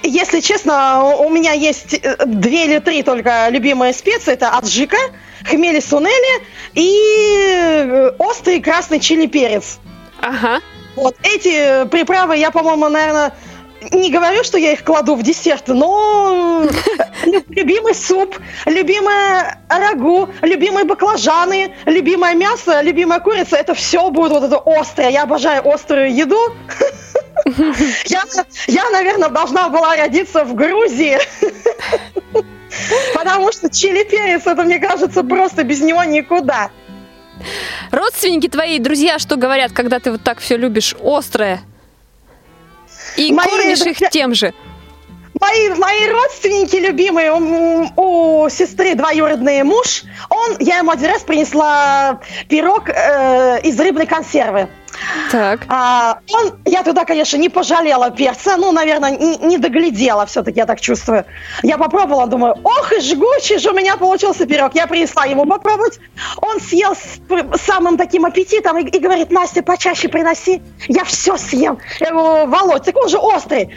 [0.04, 4.34] Если честно, у меня есть э, две или три только любимые специи.
[4.34, 4.98] Это аджика,
[5.46, 6.96] хмели сунели и
[7.50, 9.80] э, острый красный чили перец.
[10.22, 10.62] Ага.
[10.96, 13.34] Вот эти приправы я, по-моему, наверное,
[13.92, 16.68] не говорю, что я их кладу в десерт, но
[17.50, 24.62] любимый суп, любимое рагу, любимые баклажаны, любимое мясо, любимая курица, это все будет вот это
[24.66, 25.10] острое.
[25.10, 26.40] Я обожаю острую еду.
[28.06, 28.24] Я,
[28.68, 31.18] я, наверное, должна была родиться в Грузии.
[33.14, 36.70] Потому что чили перец, это, мне кажется, просто без него никуда.
[37.92, 41.62] Родственники твои, друзья, что говорят, когда ты вот так все любишь острое?
[43.16, 44.08] И мои кормишь друзья...
[44.08, 44.54] их тем же?
[45.40, 52.20] Мои, мои родственники любимые, у, у сестры двоюродный муж, он, я ему один раз принесла
[52.50, 54.68] пирог э, из рыбной консервы.
[55.32, 55.66] Так.
[55.68, 60.66] А, он, я туда, конечно, не пожалела перца, ну, наверное, не, не доглядела все-таки, я
[60.66, 61.26] так чувствую.
[61.64, 64.74] Я попробовала, думаю, ох и жгучий же у меня получился пирог.
[64.76, 66.00] Я принесла ему попробовать.
[66.42, 71.78] Он съел с самым таким аппетитом и, и говорит, Настя, почаще приноси, я все съем.
[72.00, 73.76] Я говорю, Володь, так он же острый.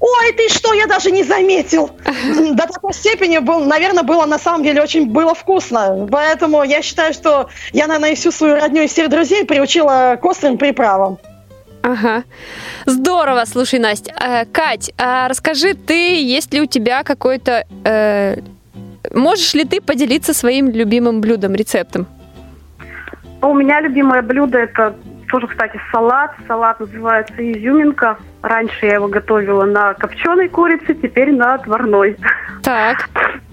[0.00, 1.90] Ой, ты что, я даже не заметил.
[2.52, 6.08] До такой степени, был, наверное, было на самом деле очень было вкусно.
[6.10, 10.24] Поэтому я считаю, что я, наверное, и всю свою родню и всех друзей приучила к
[10.24, 11.18] острым приправам.
[11.82, 12.24] Ага.
[12.86, 14.12] Здорово, слушай, Настя.
[14.20, 17.64] Э, Кать, а расскажи ты, есть ли у тебя какой-то...
[17.84, 18.36] Э,
[19.14, 22.06] можешь ли ты поделиться своим любимым блюдом, рецептом?
[23.40, 24.94] У меня любимое блюдо это
[25.28, 26.32] тоже, кстати, салат.
[26.46, 28.18] Салат называется изюминка.
[28.42, 32.16] Раньше я его готовила на копченой курице, теперь на отварной.
[32.62, 33.08] Так.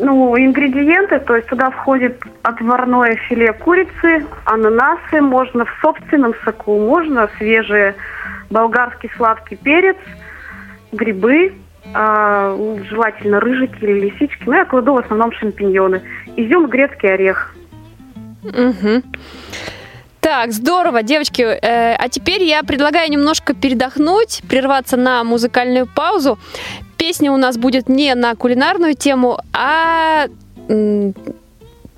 [0.00, 7.28] Ну, ингредиенты, то есть туда входит отварное филе курицы, ананасы, можно в собственном соку, можно
[7.36, 7.96] свежие
[8.48, 9.96] болгарский сладкий перец,
[10.92, 11.52] грибы,
[11.92, 14.44] э, желательно рыжики или лисички.
[14.46, 16.00] Ну, я кладу в основном шампиньоны.
[16.36, 17.54] Изюм грецкий орех.
[18.44, 19.02] Угу.
[20.20, 21.42] Так, здорово, девочки.
[21.42, 26.38] Э, а теперь я предлагаю немножко передохнуть, прерваться на музыкальную паузу.
[26.98, 30.26] Песня у нас будет не на кулинарную тему, а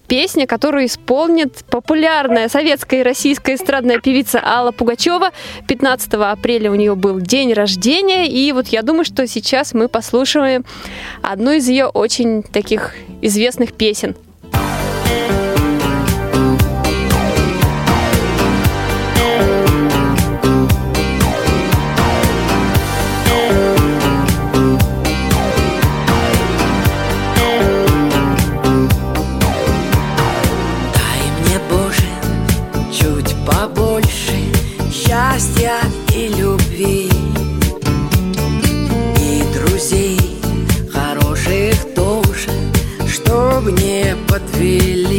[0.07, 5.31] песня, которую исполнит популярная советская и российская эстрадная певица Алла Пугачева.
[5.69, 10.65] 15 апреля у нее был день рождения, и вот я думаю, что сейчас мы послушаем
[11.23, 14.17] одну из ее очень таких известных песен.
[44.31, 45.10] подвели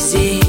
[0.00, 0.39] друзей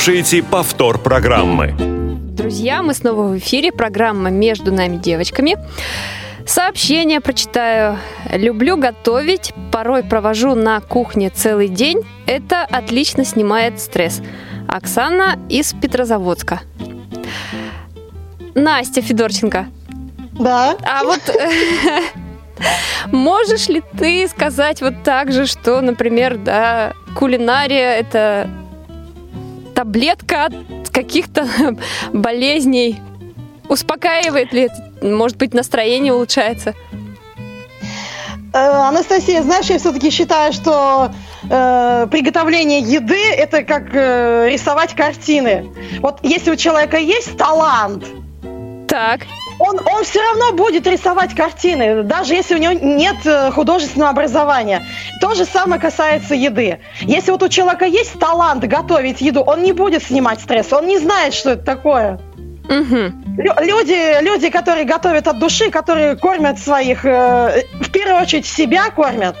[0.00, 1.74] слушаете повтор программы.
[1.78, 3.70] Друзья, мы снова в эфире.
[3.70, 5.58] Программа «Между нами девочками».
[6.46, 7.98] Сообщение прочитаю.
[8.32, 12.00] Люблю готовить, порой провожу на кухне целый день.
[12.24, 14.22] Это отлично снимает стресс.
[14.66, 16.60] Оксана из Петрозаводска.
[18.54, 19.66] Настя Федорченко,
[20.32, 20.78] Да.
[20.82, 22.00] а вот э,
[23.12, 28.48] можешь ли ты сказать вот так же, что, например, да, кулинария это
[29.80, 31.48] таблетка от каких-то
[32.12, 33.00] болезней?
[33.66, 34.92] Успокаивает ли это?
[35.00, 36.74] Может быть, настроение улучшается?
[38.52, 41.12] Э, Анастасия, знаешь, я все-таки считаю, что
[41.48, 45.70] э, приготовление еды это как э, рисовать картины.
[46.00, 48.04] Вот если у человека есть талант,
[48.86, 49.20] Так,
[49.60, 54.82] он, он все равно будет рисовать картины, даже если у него нет э, художественного образования.
[55.20, 56.78] То же самое касается еды.
[57.02, 60.98] Если вот у человека есть талант готовить еду, он не будет снимать стресс, он не
[60.98, 62.18] знает, что это такое.
[62.68, 68.90] Лю- Люди, люди, которые готовят от души, которые кормят своих, э, в первую очередь себя
[68.90, 69.36] кормят,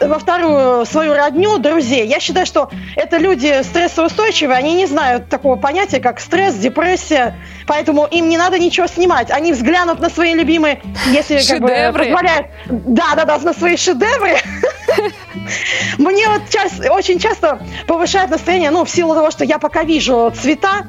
[0.00, 2.06] во вторую свою родню, друзей.
[2.06, 8.06] Я считаю, что это люди стрессоустойчивые, они не знают такого понятия, как стресс, депрессия, поэтому
[8.06, 9.30] им не надо ничего снимать.
[9.30, 12.04] Они взглянут на свои любимые, если как бы Шедевры.
[12.04, 14.36] позволяют, да, да, да, на свои шедевры.
[15.98, 16.42] Мне вот
[16.90, 20.86] очень часто повышает настроение, ну, в силу того, что я пока вижу цвета,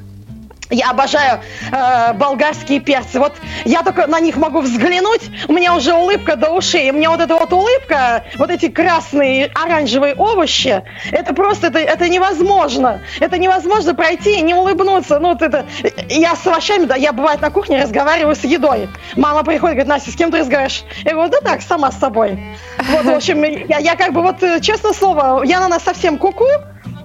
[0.69, 3.20] я обожаю э, болгарские перцы.
[3.20, 3.34] Вот
[3.65, 6.89] я только на них могу взглянуть, у меня уже улыбка до ушей.
[6.89, 12.09] И мне вот эта вот улыбка, вот эти красные, оранжевые овощи, это просто, это, это
[12.09, 13.01] невозможно.
[13.20, 15.20] Это невозможно пройти и не улыбнуться.
[15.20, 15.65] Ну, вот это,
[16.09, 18.89] я с овощами, да, я бывает на кухне разговариваю с едой.
[19.15, 20.84] Мама приходит, говорит, Настя, с кем ты разговариваешь?
[21.03, 22.38] Я говорю, да так, сама с собой.
[22.89, 26.18] Вот, в общем, я, я как бы вот, э, честное слово, я на нас совсем
[26.18, 26.45] куку,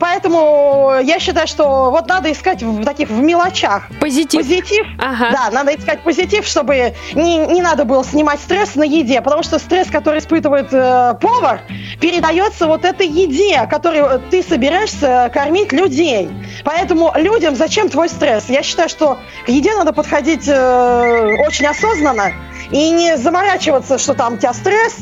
[0.02, 3.84] поэтому я считаю, что вот надо искать в таких в мелочах.
[4.00, 4.40] Позитив.
[4.40, 4.84] Позитив.
[4.98, 5.30] Ага.
[5.30, 9.60] Да, надо искать позитив, чтобы не, не надо было снимать стресс на еде, потому что
[9.60, 11.60] стресс, который испытывает э, повар,
[12.00, 16.28] передается вот этой еде, которую ты собираешься кормить людей.
[16.64, 18.46] Поэтому людям зачем твой стресс?
[18.48, 22.32] Я считаю, что к еде надо подходить э, очень осознанно
[22.72, 24.96] и не заморачиваться, что там у тебя стресс.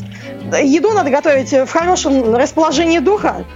[0.63, 3.47] Еду надо готовить в хорошем расположении духа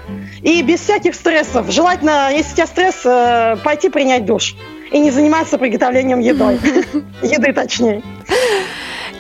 [0.45, 1.71] и без всяких стрессов.
[1.71, 4.55] Желательно, если у тебя стресс, э, пойти принять душ
[4.93, 6.55] и не заниматься приготовлением едой.
[7.23, 8.03] Еды точнее.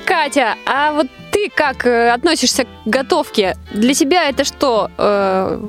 [0.04, 3.56] Катя, а вот ты как э, относишься к готовке?
[3.72, 4.90] Для тебя это что?
[4.98, 5.60] э,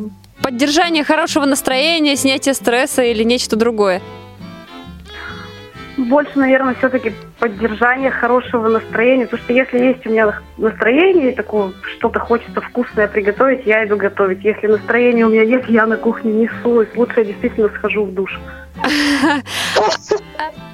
[0.42, 4.02] Поддержание хорошего настроения, снятие стресса или нечто другое?
[5.98, 9.26] Больше, наверное, все-таки поддержание хорошего настроения.
[9.26, 14.44] Потому что если есть у меня настроение, такое что-то хочется вкусное приготовить, я иду готовить.
[14.44, 16.90] Если настроения у меня нет, я на кухне не суюсь.
[16.96, 18.40] Лучше я действительно схожу в душ.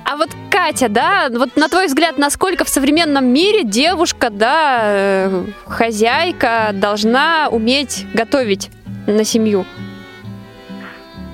[0.03, 5.43] А вот Катя, да, вот на твой взгляд, насколько в современном мире девушка, да, э,
[5.65, 8.71] хозяйка должна уметь готовить
[9.07, 9.63] на семью?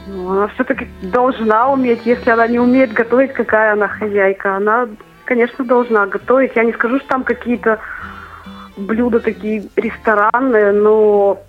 [0.05, 2.01] Ну, она все-таки должна уметь.
[2.05, 4.57] Если она не умеет готовить, какая она хозяйка?
[4.57, 4.87] Она,
[5.27, 6.55] конечно, должна готовить.
[6.55, 7.79] Я не скажу, что там какие-то
[8.77, 11.39] блюда такие ресторанные, но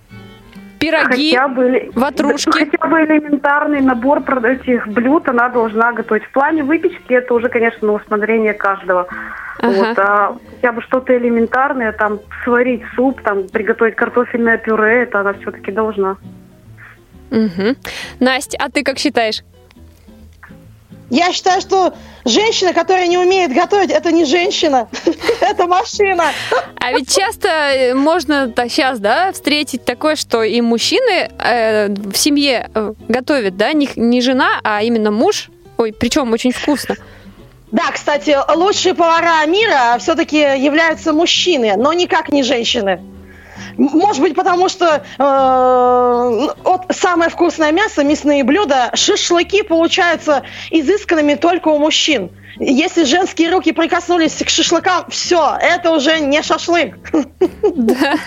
[0.79, 2.51] Пироги, хотя бы, ватрушки.
[2.51, 6.24] хотя бы элементарный набор этих блюд она должна готовить.
[6.24, 9.07] В плане выпечки это уже, конечно, на усмотрение каждого.
[9.61, 9.72] Ага.
[9.72, 15.33] Вот, а хотя бы что-то элементарное, там, сварить суп, там, приготовить картофельное пюре, это она
[15.35, 16.16] все-таки должна.
[17.31, 17.76] Мгм.
[18.20, 19.43] Настя, а ты как считаешь?
[21.11, 21.94] Я считаю, что
[22.24, 24.88] женщина, которая не умеет готовить, это не женщина,
[25.40, 26.24] это машина.
[26.76, 32.70] А ведь часто э, можно сейчас, да, встретить такое, что и мужчины э, в семье
[32.74, 35.50] э, готовят, да, не, не жена, а именно муж.
[35.78, 36.96] Ой, причем очень вкусно.
[37.70, 43.00] Да, кстати, лучшие повара мира все-таки являются мужчины, но никак не женщины.
[43.76, 51.68] Может быть, потому что э, вот самое вкусное мясо, мясные блюда, шашлыки получаются изысканными только
[51.68, 52.30] у мужчин.
[52.61, 56.96] Если женские руки прикоснулись к шашлыкам, все, это уже не шашлык.
[57.62, 58.14] Да.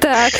[0.00, 0.32] Так.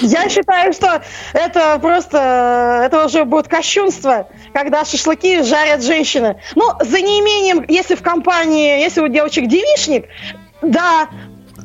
[0.00, 1.02] Я считаю, что
[1.32, 6.40] это просто, это уже будет кощунство, когда шашлыки жарят женщины.
[6.54, 10.06] Ну, за неимением, если в компании, если у девочек девичник,
[10.60, 11.08] да,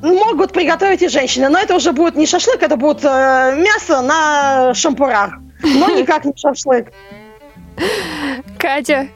[0.01, 4.73] могут приготовить и женщины, но это уже будет не шашлык, это будет э, мясо на
[4.73, 5.33] шампурах,
[5.63, 6.87] но никак не шашлык.
[8.57, 9.07] Катя,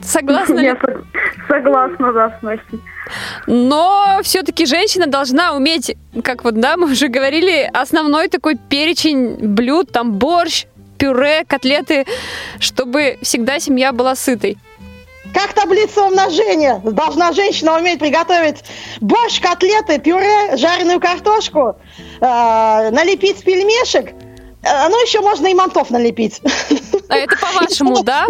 [0.00, 0.60] согласна?
[0.60, 1.04] Я сог-
[1.48, 2.80] согласна, да, с Настей.
[3.46, 9.90] Но все-таки женщина должна уметь, как вот, да, мы уже говорили, основной такой перечень блюд,
[9.92, 10.66] там борщ,
[10.98, 12.04] пюре, котлеты,
[12.58, 14.58] чтобы всегда семья была сытой.
[15.34, 16.80] Как таблица умножения.
[16.84, 18.64] Должна женщина уметь приготовить
[19.00, 21.76] борщ, котлеты, пюре, жареную картошку,
[22.20, 24.14] э, налепить пельмешек.
[24.62, 26.40] Э, ну, еще можно и мантов налепить.
[27.08, 28.26] А это по-вашему, да?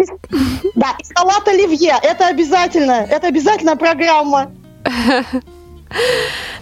[0.75, 1.95] Да, и салат оливье.
[2.01, 3.05] Это обязательно.
[3.09, 4.51] Это обязательно программа.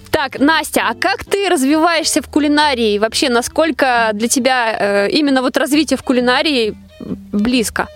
[0.09, 2.97] Так, Настя, а как ты развиваешься в кулинарии?
[2.97, 7.87] Вообще, насколько для тебя э, именно вот развитие в кулинарии близко?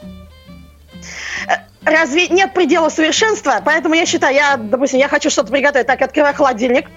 [1.84, 3.60] Разве нет предела совершенства?
[3.66, 5.88] Поэтому я считаю, я, допустим, я хочу что-то приготовить.
[5.88, 6.88] Так, открываю холодильник.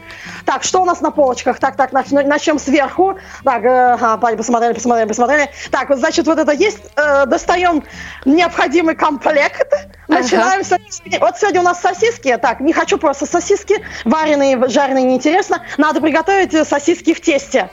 [0.44, 1.58] Так, что у нас на полочках?
[1.58, 3.18] Так, так, нач- начнем сверху.
[3.44, 5.50] Так, э, ага, посмотрели, посмотрели, посмотрели.
[5.70, 6.80] Так, вот, значит, вот это есть.
[6.96, 7.82] Э, достаем
[8.26, 9.72] необходимый комплект.
[10.06, 11.16] Начинаем сосиски.
[11.18, 12.36] Вот сегодня у нас сосиски.
[12.36, 13.76] Так, не хочу просто сосиски.
[14.04, 15.62] Вареные, жареные неинтересно.
[15.78, 17.70] Надо приготовить э, сосиски в тесте.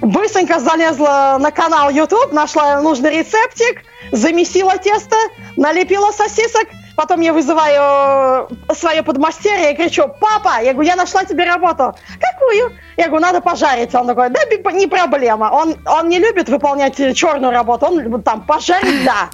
[0.00, 3.82] Быстренько залезла на канал YouTube, нашла нужный рецептик,
[4.12, 5.16] замесила тесто,
[5.56, 11.24] налепила сосисок, потом я вызываю э, свое подмастерье и кричу, папа, я говорю, я нашла
[11.24, 11.94] тебе работу.
[12.20, 12.72] Какую?
[12.96, 13.94] Я говорю, надо пожарить.
[13.94, 14.40] Он такой, да,
[14.72, 15.50] не проблема.
[15.52, 19.30] Он, он не любит выполнять э, черную работу, он там пожарить, да.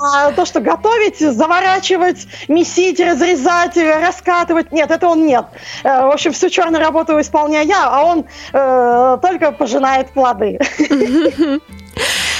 [0.00, 5.46] А то, что готовить, заворачивать, месить, разрезать, э, раскатывать, нет, это он нет.
[5.84, 10.58] Э, В общем, всю черную работу исполняю я, а он э, только пожинает плоды.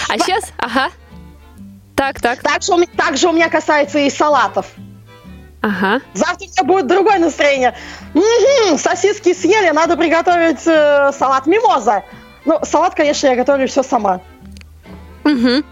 [0.08, 0.88] А сейчас, ага.
[1.94, 2.72] Так, так, Так же,
[3.28, 4.66] у меня- касается и салатов.
[5.62, 6.00] ага.
[6.14, 7.74] Завтра у меня будет другое настроение.
[8.76, 12.02] Сосиски съели, надо приготовить э, салат мимоза.
[12.44, 14.20] Ну, салат, конечно, я готовлю все сама.
[15.24, 15.64] Мгм.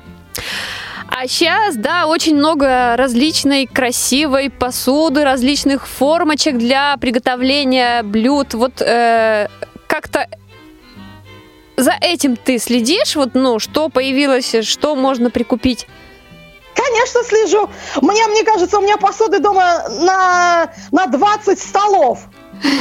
[1.17, 8.55] А сейчас, да, очень много различной красивой посуды, различных формочек для приготовления блюд.
[8.55, 9.47] Вот э,
[9.87, 10.29] как-то
[11.77, 13.15] за этим ты следишь?
[13.15, 15.87] Вот, ну, что появилось, что можно прикупить?
[16.75, 17.71] Конечно, слежу.
[18.03, 22.25] Мне, мне кажется, у меня посуды дома на, на 20 столов.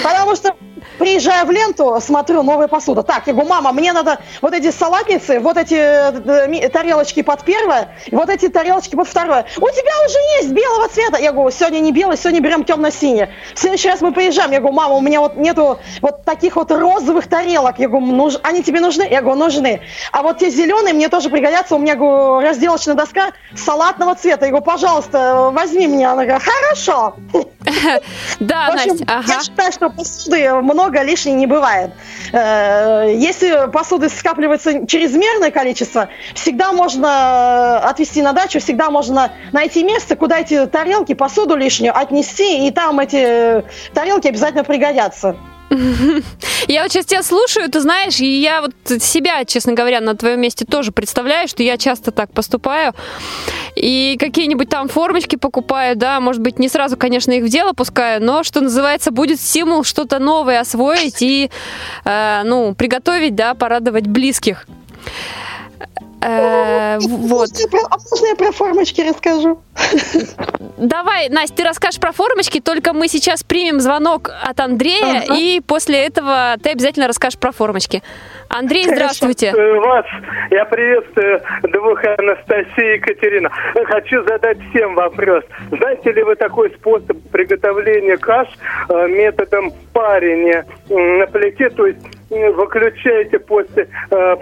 [0.03, 0.55] Потому что
[0.97, 3.03] приезжаю в ленту, смотрю, новая посуда.
[3.03, 7.95] Так, я говорю, мама, мне надо вот эти салатницы, вот эти э, тарелочки под первое,
[8.11, 9.45] вот эти тарелочки под второе.
[9.57, 11.17] У тебя уже есть белого цвета.
[11.17, 13.27] Я говорю, сегодня не белый, сегодня берем темно-синий.
[13.53, 16.71] В следующий раз мы приезжаем, я говорю, мама, у меня вот нету вот таких вот
[16.71, 17.79] розовых тарелок.
[17.79, 18.35] Я говорю, нуж...
[18.43, 19.07] они тебе нужны?
[19.09, 19.81] Я говорю, нужны.
[20.11, 21.75] А вот те зеленые мне тоже пригодятся.
[21.75, 24.45] У меня, говорю, разделочная доска салатного цвета.
[24.45, 26.07] Я говорю, пожалуйста, возьми мне.
[26.07, 27.15] Она говорит, хорошо.
[28.39, 29.33] Да, Настя, ага.
[29.33, 31.91] Я считаю, что посуды много лишней не бывает.
[32.31, 40.15] Э, если посуды скапливается чрезмерное количество, всегда можно отвезти на дачу, всегда можно найти место,
[40.15, 43.63] куда эти тарелки, посуду лишнюю отнести, и там эти
[43.93, 45.35] тарелки обязательно пригодятся.
[46.67, 50.39] Я вот сейчас тебя слушаю, ты знаешь, и я вот себя, честно говоря, на твоем
[50.39, 52.93] месте тоже представляю, что я часто так поступаю.
[53.75, 58.23] И какие-нибудь там формочки покупаю, да, может быть, не сразу, конечно, их в дело пускаю,
[58.23, 61.49] но, что называется, будет стимул что-то новое освоить и,
[62.05, 64.67] э, ну, приготовить, да, порадовать близких.
[66.21, 67.49] Э, вот.
[67.89, 69.59] А можно я про формочки расскажу?
[70.77, 75.35] Давай, Настя, ты расскажешь про формочки, только мы сейчас примем звонок от Андрея, ага.
[75.37, 78.01] и после этого ты обязательно расскажешь про формочки.
[78.49, 79.51] Андрей, здравствуйте.
[79.51, 80.05] Приветствую вас.
[80.51, 83.49] Я приветствую двух Анастасии и Екатерина.
[83.85, 85.43] Хочу задать всем вопрос.
[85.71, 88.47] Знаете ли вы такой способ приготовления каш
[88.89, 91.99] э, методом парения на плите, то есть
[92.51, 94.35] выключаете после э,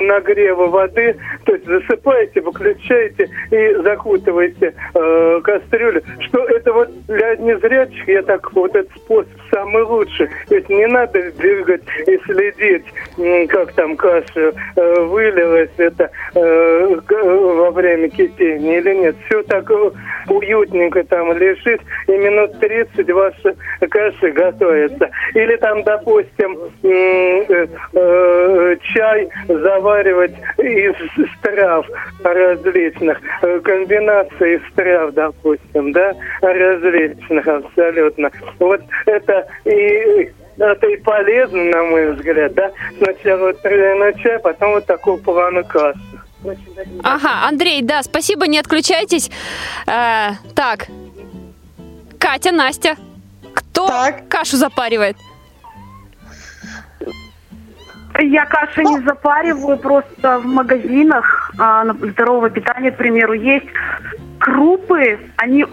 [0.00, 6.02] нагрева воды, то есть засыпаете, выключаете и закутываете э, кастрюлю.
[6.20, 10.28] Что это вот для незрячих, я так вот этот способ самый лучший.
[10.50, 12.84] Есть не надо бегать и следить,
[13.48, 19.16] как там каша э, вылилась это э, во время кипения или нет.
[19.26, 19.70] Все так
[20.28, 23.54] уютненько там лежит, и минут 30 ваша
[23.88, 25.10] каша готовится.
[25.34, 27.05] Или там, допустим, Э, э,
[28.94, 30.94] чай заваривать из
[31.42, 31.86] трав
[32.22, 38.30] различных, э, комбинации из трав, допустим, да, различных абсолютно.
[38.58, 42.70] Вот это и это и полезно, на мой взгляд, да.
[42.98, 45.98] Сначала вот травяной чай, потом вот такого плана каши.
[47.02, 49.30] Ага, Андрей, да, спасибо, не отключайтесь.
[49.86, 50.86] Э, так,
[52.18, 52.96] Катя, Настя,
[53.54, 54.28] кто так.
[54.28, 55.16] кашу запаривает?
[58.18, 63.66] Я каши не запариваю, просто в магазинах а, здорового питания, к примеру, есть
[64.38, 65.66] крупы, они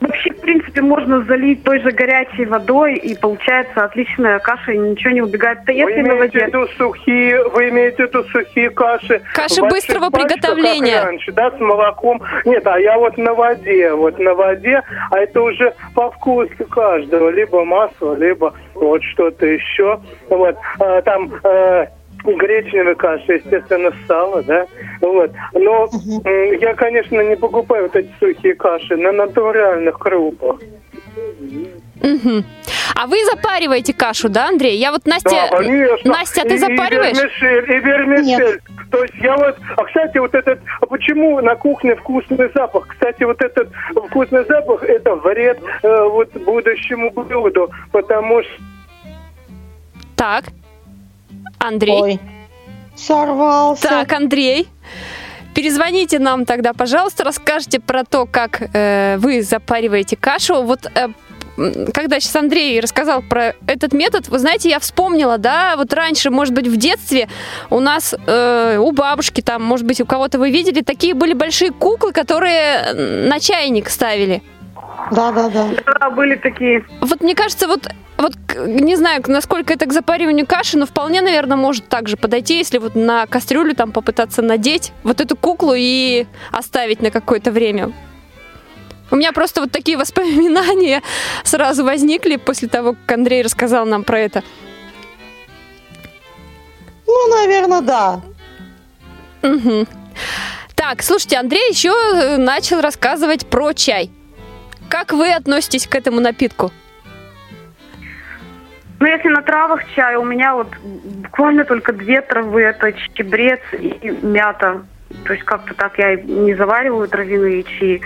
[0.00, 5.10] Вообще, в принципе, можно залить той же горячей водой, и получается отличная каша, и ничего
[5.10, 5.58] не убегает.
[5.66, 9.20] Да вы имеете в виду сухие, вы имеете в виду сухие каши?
[9.34, 11.02] Каши быстрого приготовления.
[11.02, 12.22] раньше, да, с молоком.
[12.46, 17.28] Нет, а я вот на воде, вот на воде, а это уже по вкусу каждого,
[17.28, 20.00] либо масло, либо вот что-то еще.
[20.30, 21.30] Вот, а, там...
[21.44, 21.88] А,
[22.24, 24.66] гречневая каша, естественно, сало, да,
[25.00, 25.30] вот.
[25.52, 26.22] Но угу.
[26.24, 30.60] я, конечно, не покупаю вот эти сухие каши на натуральных крупах.
[32.02, 32.44] Угу.
[32.94, 34.76] А вы запариваете кашу, да, Андрей?
[34.76, 35.30] Я вот Настя...
[35.30, 36.10] Да, конечно.
[36.10, 37.16] Настя, а ты запариваешь?
[37.16, 38.24] И вермишель, и вермишель.
[38.24, 38.60] Нет.
[38.90, 39.56] То есть я вот...
[39.76, 40.60] А, кстати, вот этот...
[40.80, 42.88] А почему на кухне вкусный запах?
[42.88, 43.68] Кстати, вот этот
[44.08, 48.52] вкусный запах, это вред э, вот будущему блюду, потому что...
[50.16, 50.44] Так.
[51.60, 52.02] Андрей.
[52.02, 52.20] Ой,
[52.96, 53.82] сорвался.
[53.82, 54.66] Так, Андрей.
[55.54, 60.62] Перезвоните нам тогда, пожалуйста, расскажите про то, как э, вы запариваете кашу.
[60.62, 61.08] Вот э,
[61.92, 66.54] когда сейчас Андрей рассказал про этот метод, вы знаете, я вспомнила, да, вот раньше, может
[66.54, 67.28] быть, в детстве
[67.68, 71.72] у нас, э, у бабушки там, может быть, у кого-то вы видели, такие были большие
[71.72, 72.92] куклы, которые
[73.26, 74.42] на чайник ставили.
[75.10, 75.68] Да, да, да.
[76.00, 76.84] Да, были такие.
[77.00, 78.32] Вот мне кажется, вот, вот
[78.66, 82.94] не знаю, насколько это к запариванию каши, но вполне, наверное, может также подойти, если вот
[82.94, 87.92] на кастрюлю там попытаться надеть вот эту куклу и оставить на какое-то время.
[89.10, 91.02] У меня просто вот такие воспоминания
[91.44, 94.42] сразу возникли после того, как Андрей рассказал нам про это.
[97.06, 98.20] Ну, наверное, да.
[99.42, 99.86] Угу.
[100.76, 104.10] Так, слушайте, Андрей еще э, начал рассказывать про чай.
[104.90, 106.72] Как вы относитесь к этому напитку?
[108.98, 112.62] Ну, если на травах чай, у меня вот буквально только две травы.
[112.62, 114.82] Это чебрец и мята.
[115.24, 118.02] То есть как-то так я не завариваю травяные чаи.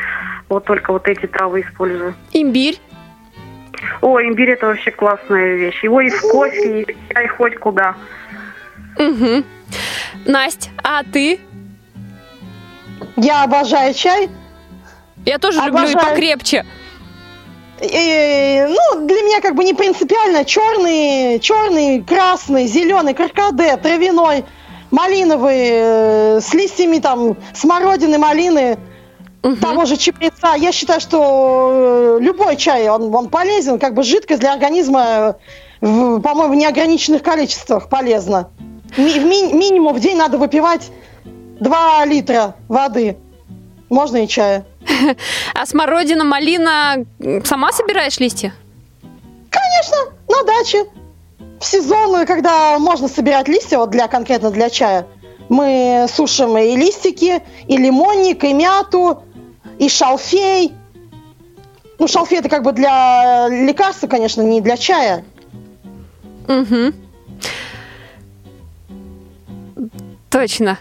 [0.51, 2.15] Вот только вот эти травы использую.
[2.33, 2.79] Имбирь?
[4.03, 5.83] О, имбирь это вообще классная вещь.
[5.83, 7.97] Его и в кофе, и в чай, хоть куда.
[8.99, 9.43] Угу.
[10.27, 11.41] Настя, а ты?
[13.17, 14.29] Я обожаю чай.
[15.25, 15.99] Я тоже люблю и Обожаю.
[16.11, 16.65] покрепче.
[17.81, 20.45] И, ну, для меня как бы не принципиально.
[20.45, 24.45] Черный, черный, красный, зеленый, каркаде, травяной,
[24.91, 28.79] малиновый, э, с листьями там смородины, малины,
[29.43, 29.57] Мгм.
[29.57, 30.55] того же чабреца.
[30.55, 35.37] Я считаю, что э, любой чай, он, он полезен, как бы жидкость для организма,
[35.81, 38.49] э, в, по-моему, в неограниченных количествах полезна.
[38.97, 40.91] Ми- ми- минимум в день надо выпивать
[41.25, 43.17] 2 литра воды.
[43.91, 44.65] Можно и чая.
[45.55, 47.05] А смородина, малина,
[47.45, 48.55] сама собираешь листья?
[49.51, 50.87] Конечно, на даче.
[51.61, 55.07] В сезон, когда можно собирать листья, вот для конкретно для чая,
[55.49, 59.23] мы сушим и листики, и лимонник, и мяту,
[59.79, 60.73] и шалфей.
[61.99, 65.25] Ну, шалфей это как бы для лекарства, конечно, не для чая.
[66.49, 66.93] Угу.
[70.31, 70.79] Точно.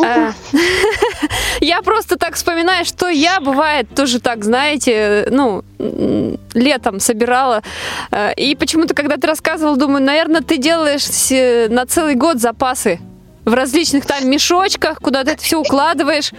[0.00, 0.32] А,
[1.60, 5.62] Я просто так вспоминаю, что я, бывает, тоже так, знаете, ну,
[6.54, 7.62] летом собирала.
[8.10, 13.00] Э, И почему-то, когда ты рассказывал, думаю, наверное, ты делаешь на целый год запасы
[13.44, 16.32] в различных там мешочках, куда ты это все укладываешь.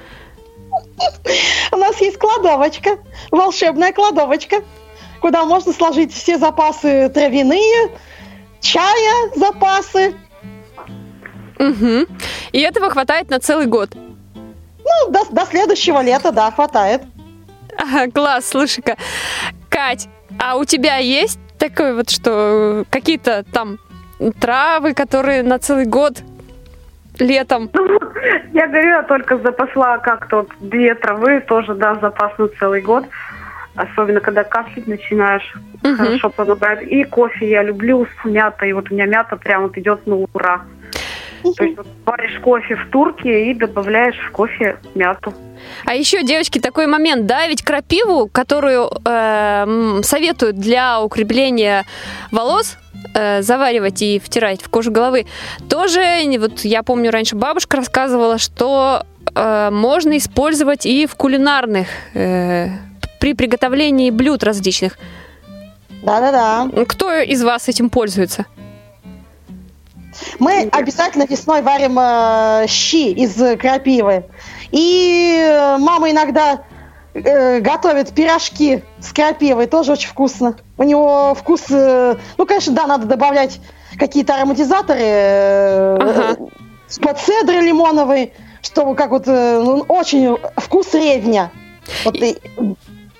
[1.72, 2.98] У нас есть кладовочка,
[3.32, 4.64] волшебная кладовочка,
[5.22, 7.92] куда можно сложить все запасы травяные,
[8.62, 10.16] чая, запасы.
[11.60, 12.06] Мгм.
[12.52, 13.90] И этого хватает на целый год.
[13.96, 17.02] Ну, до, до следующего лета, да, хватает.
[17.78, 18.98] Ага, класс, слушай-ка.
[19.70, 20.08] Кать,
[20.40, 23.78] а у тебя есть такое вот, что какие-то там
[24.40, 26.22] травы, которые на целый год
[27.20, 27.70] летом?
[28.54, 33.06] Я говорю, я только запасла как-то вот две травы, тоже, да, запас на целый год.
[33.76, 35.98] Особенно, когда кашлять начинаешь, Мгм.
[35.98, 36.84] хорошо помогает.
[36.84, 38.70] И кофе я люблю с мятой.
[38.70, 40.62] И вот у меня мята прям вот идет на ура.
[41.52, 45.34] То есть вот варишь кофе в турке и добавляешь в кофе мяту.
[45.86, 51.86] А еще, девочки, такой момент, да, ведь крапиву, которую э, советуют для укрепления
[52.32, 52.78] волос,
[53.14, 55.26] э, заваривать и втирать в кожу головы,
[55.70, 56.02] тоже,
[56.38, 62.70] вот я помню, раньше бабушка рассказывала, что э, можно использовать и в кулинарных, э,
[63.20, 64.98] при приготовлении блюд различных.
[66.04, 66.68] Да-да-да.
[66.86, 68.46] Кто из вас этим пользуется?
[70.40, 74.26] Мы обязательно весной варим э, щи из крапивы.
[74.72, 76.62] И э, мама иногда
[77.14, 80.56] э, готовит пирожки с крапивой, тоже очень вкусно.
[80.78, 83.60] У него вкус, э, ну, конечно, да, надо добавлять
[83.98, 86.38] какие-то ароматизаторы, э, Ага.
[87.02, 91.52] под цедры лимоновый, чтобы как вот, э, ну, очень вкус ревня.
[92.06, 92.38] Вот и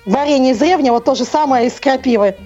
[0.06, 2.36] варенье из ревня, вот то же самое из крапивы.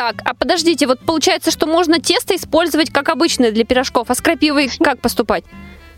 [0.00, 4.22] Так, а подождите, вот получается, что можно тесто использовать как обычное для пирожков, а с
[4.22, 5.44] крапивой как поступать?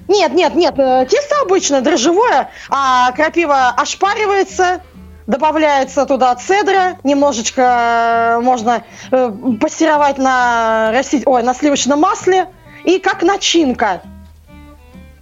[0.09, 4.82] Нет, нет, нет, э, тесто обычно дрожжевое, а крапива ошпаривается,
[5.28, 8.82] добавляется туда цедра, немножечко э, можно
[9.12, 12.48] э, пассеровать на, растить, ой, на сливочном масле,
[12.82, 14.03] и как начинка.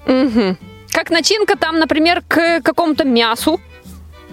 [0.07, 0.57] Угу.
[0.91, 3.61] Как начинка там, например, к какому-то мясу.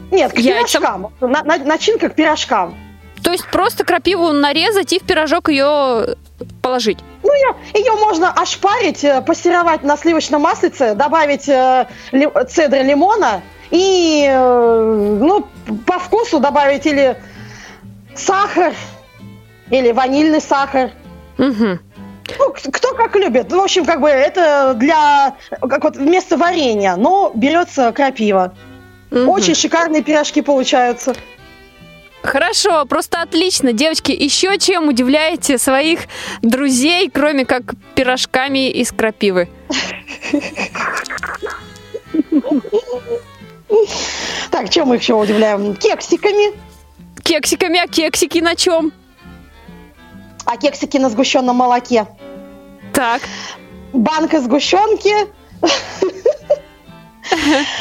[0.10, 0.82] Нет, к Яйцам.
[0.82, 1.14] пирожкам.
[1.20, 2.87] На- на- начинка к пирожкам.
[3.24, 6.16] То есть просто крапиву нарезать и в пирожок ее
[6.62, 7.00] положить.
[7.24, 13.42] Ну, ее, ее можно ошпарить, э, пассеровать на сливочном маслице, добавить э, ли- цедры лимона
[13.72, 15.46] и, э, ну,
[15.86, 17.18] по вкусу добавить или
[18.16, 18.74] сахар,
[19.72, 20.92] или ванильный сахар.
[21.38, 21.80] Угу.
[22.40, 23.48] Ну, кто как любит.
[23.50, 28.54] Ну, В общем, как бы это для, как вот вместо варенья, но берется крапива.
[29.12, 31.16] Очень шикарные пирожки получаются.
[32.24, 33.74] Хорошо, просто отлично.
[33.74, 36.02] Девочки, еще чем удивляете своих
[36.42, 39.48] друзей, кроме как пирожками из крапивы?
[44.52, 45.76] Так, чем мы еще удивляем?
[45.76, 46.54] Кексиками.
[47.24, 48.92] Кексиками, а кексики на чем?
[50.46, 52.08] А кексики на сгущенном молоке.
[52.94, 53.22] Так.
[53.94, 55.14] банка сгущенки,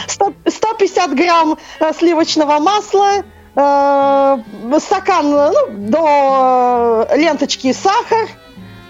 [0.08, 3.24] 100 150 грамм э, сливочного масла,
[3.56, 4.38] э,
[4.78, 8.28] стакан ну, до ленточки сахар,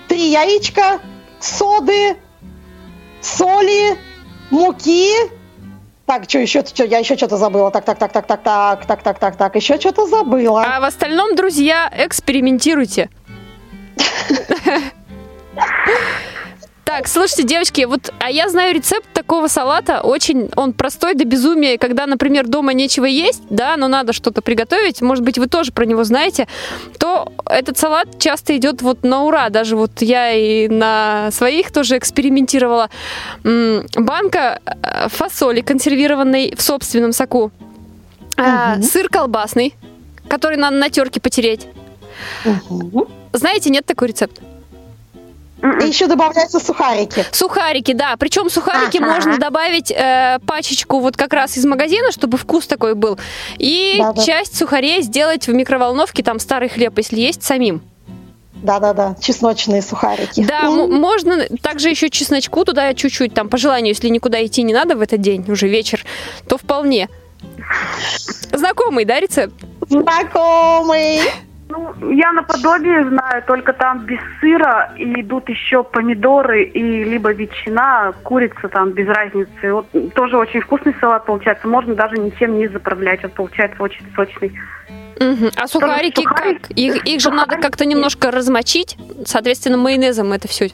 [0.09, 1.01] три яичка,
[1.41, 2.17] соды,
[3.21, 3.99] соли,
[4.51, 5.12] муки.
[6.07, 6.64] Так, что еще?
[6.64, 7.71] Что, я еще что-то забыла.
[7.71, 9.57] Так, так, так, так, так, так, так, так, так, так.
[9.57, 10.64] Еще что-то забыла.
[10.64, 13.11] А в остальном, друзья, экспериментируйте.
[16.87, 21.78] Так, слушайте, девочки, вот, а я знаю рецепт такого салата, очень, он простой до безумия,
[21.78, 25.84] когда, например, дома нечего есть, да, но надо что-то приготовить, может быть, вы тоже про
[25.84, 26.47] него знаете,
[27.01, 31.99] то этот салат часто идет вот на ура, даже вот я и на своих тоже
[31.99, 32.89] экспериментировала.
[33.43, 37.51] Банка э, фасоли консервированной в собственном соку,
[38.37, 39.74] А, сыр колбасный,
[40.28, 41.66] который надо на терке потереть.
[43.32, 44.41] Знаете, нет такой рецепт?
[45.62, 47.24] И еще добавляются сухарики.
[47.32, 48.16] Сухарики, да.
[48.18, 49.07] Причем сухарики Ага.
[49.14, 53.18] можно добавить э, пачечку вот как раз из магазина, чтобы вкус такой был.
[53.59, 54.22] И Да-да.
[54.22, 57.80] часть сухарей сделать в микроволновке, там старый хлеб, если есть, самим.
[58.62, 60.44] Да-да-да, чесночные сухарики.
[60.44, 64.72] Да, м- можно также еще чесночку туда чуть-чуть, там по желанию, если никуда идти не
[64.74, 66.04] надо в этот день, уже вечер,
[66.48, 67.09] то вполне.
[68.52, 69.54] Знакомый, да, рецепт?
[69.88, 71.20] Знакомый.
[71.69, 78.12] Ну, я наподобие знаю, только там без сыра и идут еще помидоры и либо ветчина,
[78.23, 79.73] курица там без разницы.
[79.73, 81.67] Вот тоже очень вкусный салат получается.
[81.67, 83.25] Можно даже ничем не заправлять.
[83.25, 84.53] Он получается очень сочный.
[85.19, 85.51] Мгм.
[85.57, 86.71] А сухарики сухарики- как?
[86.71, 90.69] Их, их же надо как-то немножко размочить, соответственно, майонезом это все.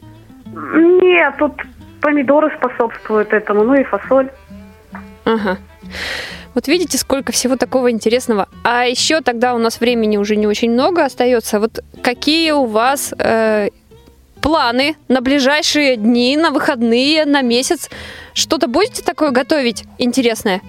[0.53, 1.53] Нет, тут
[2.03, 4.29] помидоры способствуют этому, ну и фасоль.
[5.25, 5.59] Ага.
[6.55, 8.49] Вот видите, сколько всего такого интересного.
[8.63, 11.61] А еще тогда у нас времени уже не очень много остается.
[11.61, 13.69] Вот какие у вас э,
[14.43, 17.89] планы на ближайшие дни, на выходные, на месяц?
[18.35, 20.61] Что-то будете такое готовить интересное?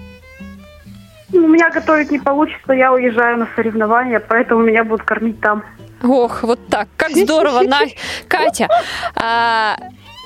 [1.32, 5.64] Ну, У меня готовить не получится, я уезжаю на соревнования, поэтому меня будут кормить там.
[6.02, 7.80] Ох, вот так, как здорово, На...
[8.28, 8.68] Катя.
[9.16, 9.76] А,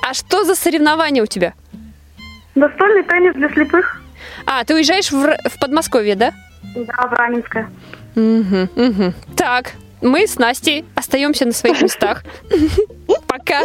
[0.07, 1.53] а что за соревнования у тебя?
[2.55, 4.01] Настольный теннис для слепых.
[4.51, 6.33] А, ты уезжаешь в, в Подмосковье, да?
[6.75, 7.69] Да, в Раменское.
[8.15, 9.13] Мгм, мгм.
[9.37, 12.23] Так, мы с Настей остаемся на своих местах.
[13.27, 13.61] Пока.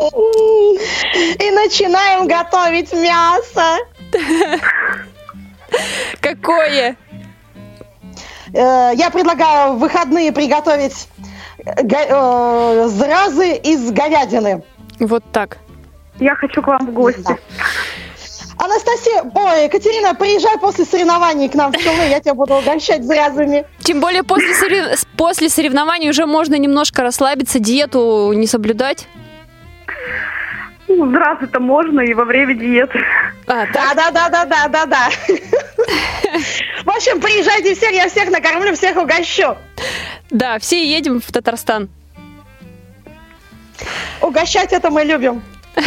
[0.00, 3.76] И начинаем готовить мясо.
[6.20, 6.96] Какое?
[8.52, 11.06] Э, Я предлагаю в выходные приготовить
[11.64, 14.64] э, э, зразы из говядины.
[14.98, 15.58] Вот так.
[16.18, 17.38] Я хочу к вам в гости.
[18.58, 23.64] Анастасия, ой, Катерина, приезжай после соревнований к нам в Челны, я тебя буду угощать зразами.
[23.80, 29.06] Тем более после, сорев- после соревнований уже можно немножко расслабиться, диету не соблюдать.
[30.88, 32.98] Ну, Здравствуй-то можно и во время диеты.
[33.46, 35.08] А, Да, да, да, да, да, да, да.
[36.84, 39.56] В общем, приезжайте всех, я всех накормлю, всех угощу.
[40.30, 41.88] Да, все едем в Татарстан.
[44.20, 45.42] Угощать это мы любим.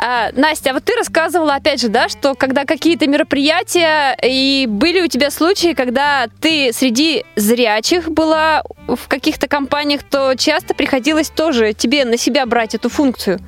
[0.00, 5.00] А, Настя, а вот ты рассказывала, опять же, да, что когда какие-то мероприятия, и были
[5.00, 11.72] у тебя случаи, когда ты среди зрячих была в каких-то компаниях, то часто приходилось тоже
[11.72, 13.40] тебе на себя брать эту функцию.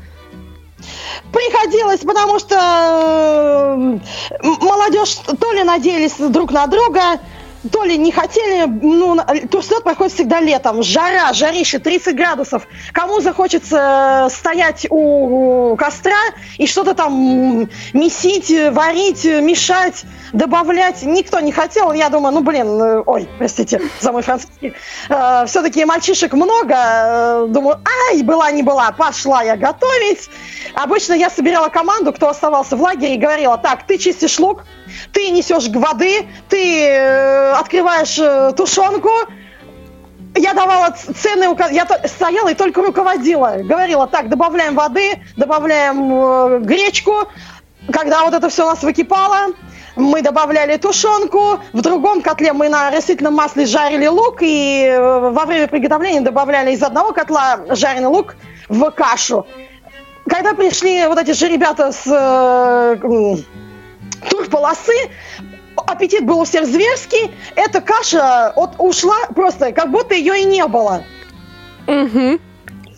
[1.33, 4.01] Приходилось, потому что
[4.43, 7.21] молодежь то ли надеялись друг на друга,
[7.73, 9.19] то ли не хотели, ну,
[9.51, 12.67] турслет проходит всегда летом, жара, жарище, 30 градусов.
[12.93, 16.17] Кому захочется э, стоять у костра
[16.57, 21.93] и что-то там месить, э, варить, э, мешать, добавлять, никто не хотел.
[21.93, 24.75] Я думаю, ну, блин, э, ой, простите за мой французский.
[25.47, 26.75] все-таки мальчишек много.
[26.75, 27.81] э, Думаю,
[28.11, 30.31] ай, была не была, пошла я готовить.
[30.75, 34.65] Обычно я собирала команду, кто оставался в лагере, и говорила, так, ты чистишь лук,
[35.13, 39.11] ты несешь воды, ты э, открываешь э, тушенку.
[40.37, 43.57] Я давала ценные ука- я то- стояла и только руководила.
[43.63, 47.29] Говорила, так, добавляем воды, добавляем э, гречку.
[47.93, 49.49] Когда вот это все у нас выкипало,
[49.97, 55.67] мы добавляли тушенку, в другом котле мы на растительном масле жарили лук, и во время
[55.67, 58.37] приготовления добавляли из одного котла жареный лук
[58.69, 59.47] в кашу.
[60.29, 62.07] Когда пришли вот эти же ребята с
[64.29, 65.11] турполосы,
[65.77, 70.67] аппетит был у всех зверский, эта каша от, ушла просто, как будто ее и не
[70.67, 71.03] было.
[71.87, 72.39] Угу.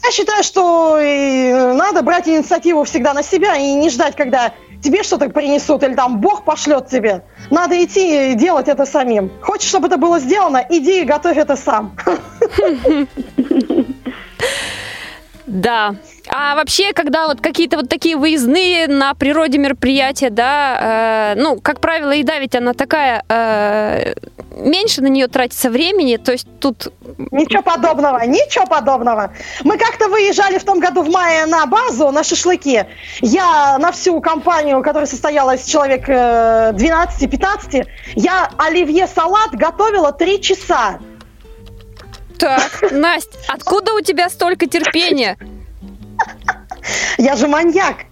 [0.05, 4.53] Я считаю, что э, надо брать инициативу всегда на себя и не ждать, когда
[4.83, 7.23] тебе что-то принесут или там Бог пошлет тебе.
[7.51, 9.31] Надо идти и делать это самим.
[9.41, 11.97] Хочешь, чтобы это было сделано, иди и готовь это сам.
[15.45, 15.97] Да.
[16.29, 21.81] А вообще, когда вот какие-то вот такие выездные на природе мероприятия, да, э, ну, как
[21.81, 24.15] правило, еда ведь она такая, э,
[24.57, 26.93] меньше на нее тратится времени, то есть тут...
[27.31, 29.33] Ничего подобного, ничего подобного.
[29.65, 32.85] Мы как-то выезжали в том году в мае на базу, на шашлыки.
[33.21, 41.01] Я на всю компанию, которая состояла из человек э, 12-15, я оливье-салат готовила три часа.
[42.39, 45.37] Так, Настя, откуда у тебя столько терпения?
[47.19, 48.07] Я же маньяк.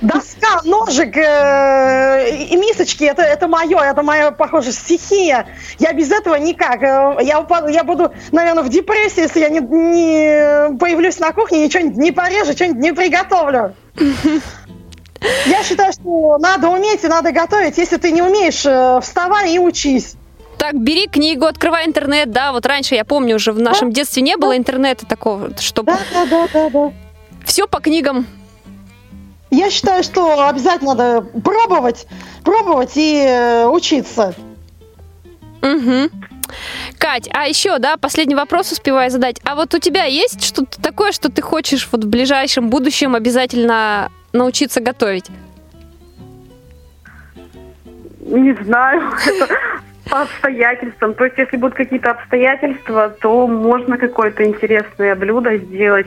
[0.00, 5.46] Доска, ножик э, и мисочки, это, это мое, это моя, похоже, стихия.
[5.78, 6.82] Я без этого никак.
[6.82, 11.64] Э, я, упаду, я буду, наверное, в депрессии, если я не, не появлюсь на кухне,
[11.64, 13.74] ничего не порежу, что-нибудь не приготовлю.
[15.46, 17.78] Я считаю, что надо уметь и надо готовить.
[17.78, 20.14] Если ты не умеешь, э, вставай и учись.
[20.58, 24.36] Так, бери книгу, открывай интернет, да, вот раньше, я помню, уже в нашем детстве не
[24.36, 25.92] было интернета такого, чтобы...
[25.92, 26.92] Да, да, да, да, да.
[27.44, 28.26] Все по книгам.
[29.50, 32.06] Я считаю, что обязательно надо пробовать,
[32.44, 34.34] пробовать и э, учиться.
[35.62, 36.10] Угу.
[36.98, 39.40] Кать, а еще, да, последний вопрос успеваю задать.
[39.44, 44.10] А вот у тебя есть что-то такое, что ты хочешь вот в ближайшем будущем обязательно
[44.32, 45.26] научиться готовить?
[48.20, 49.12] Не знаю,
[50.10, 51.14] по обстоятельствам.
[51.14, 56.06] То есть, если будут какие-то обстоятельства, то можно какое-то интересное блюдо сделать.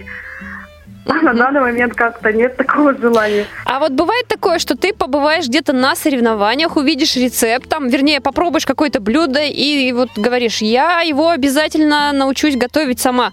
[1.07, 3.45] А на данный момент как-то нет такого желания.
[3.65, 8.65] А вот бывает такое, что ты побываешь где-то на соревнованиях, увидишь рецепт, там, вернее, попробуешь
[8.65, 13.31] какое-то блюдо и вот говоришь, я его обязательно научусь готовить сама.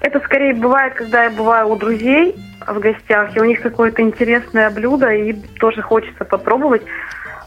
[0.00, 2.34] Это скорее бывает, когда я бываю у друзей
[2.66, 6.82] в гостях, и у них какое-то интересное блюдо, и тоже хочется попробовать.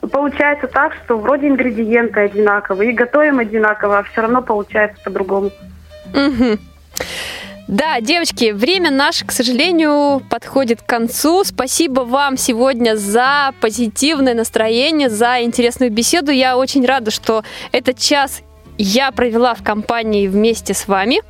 [0.09, 5.51] Получается так, что вроде ингредиенты одинаковые, и готовим одинаково, а все равно получается по-другому.
[6.13, 6.57] Угу.
[7.67, 11.43] Да, девочки, время наше, к сожалению, подходит к концу.
[11.43, 16.31] Спасибо вам сегодня за позитивное настроение, за интересную беседу.
[16.31, 18.41] Я очень рада, что этот час
[18.77, 21.21] я провела в компании вместе с вами.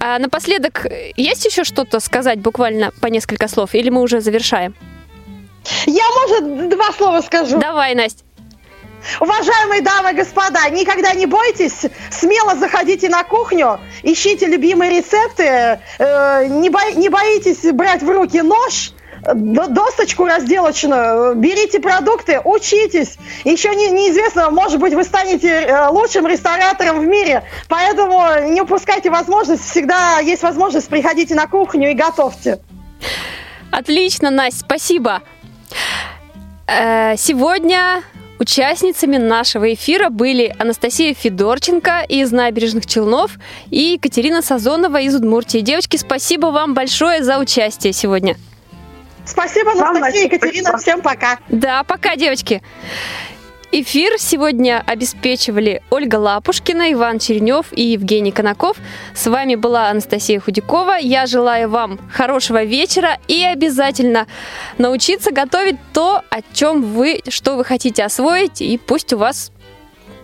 [0.00, 0.86] А напоследок,
[1.16, 4.74] есть еще что-то сказать буквально по несколько слов, или мы уже завершаем?
[5.86, 7.58] Я, может, два слова скажу.
[7.58, 8.24] Давай, Настя.
[9.20, 16.46] Уважаемые дамы и господа, никогда не бойтесь, смело заходите на кухню, ищите любимые рецепты, э,
[16.48, 18.92] не, бо, не боитесь брать в руки нож,
[19.34, 23.16] досточку разделочную, берите продукты, учитесь.
[23.44, 29.10] Еще не, неизвестно, может быть, вы станете э, лучшим ресторатором в мире, поэтому не упускайте
[29.10, 32.58] возможность, всегда есть возможность, приходите на кухню и готовьте.
[33.70, 35.22] Отлично, Настя, спасибо.
[36.66, 38.02] Э, сегодня
[38.38, 43.32] Участницами нашего эфира были Анастасия Федорченко из Набережных Челнов
[43.70, 45.60] и Екатерина Сазонова из Удмуртии.
[45.60, 48.36] Девочки, спасибо вам большое за участие сегодня.
[49.24, 50.76] Спасибо, Анастасия и Екатерина.
[50.76, 51.38] Всем пока.
[51.48, 52.62] Да, пока, девочки.
[53.78, 58.78] Эфир сегодня обеспечивали Ольга Лапушкина, Иван Черенев и Евгений Конаков.
[59.14, 60.96] С вами была Анастасия Худякова.
[60.98, 64.28] Я желаю вам хорошего вечера и обязательно
[64.78, 69.52] научиться готовить то, о чем вы, что вы хотите освоить, и пусть у вас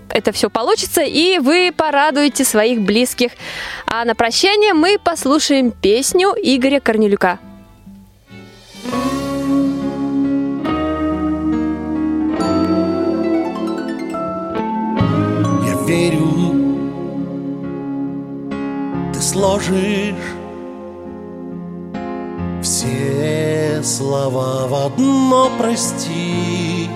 [0.08, 3.32] это все получится, и вы порадуете своих близких.
[3.84, 7.38] А на прощание мы послушаем песню Игоря Корнелюка.
[15.92, 16.54] Верю,
[19.12, 20.28] ты сложишь
[22.62, 26.88] все слова в одно прости.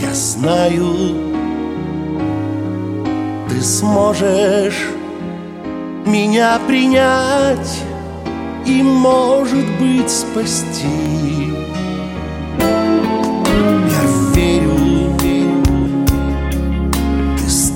[0.00, 0.94] Я знаю,
[3.48, 4.88] ты сможешь
[6.06, 7.82] меня принять
[8.66, 11.54] и, может быть, спасти.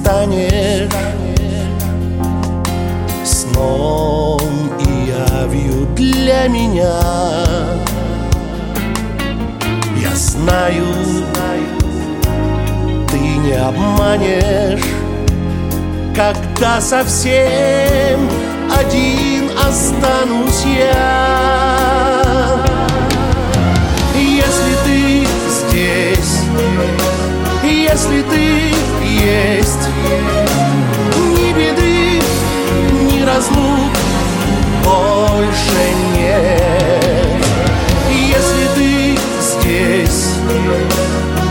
[0.03, 0.91] Станешь
[3.25, 7.01] сном и явью для меня.
[9.97, 10.87] Я знаю,
[13.09, 14.83] ты не обманешь,
[16.17, 18.29] когда совсем
[18.77, 22.59] один останусь я.
[24.17, 26.41] Если ты здесь,
[27.63, 28.73] если ты
[29.25, 29.91] есть
[33.35, 33.93] разлук
[34.85, 35.85] больше
[36.16, 37.45] нет.
[38.11, 40.22] Если ты здесь,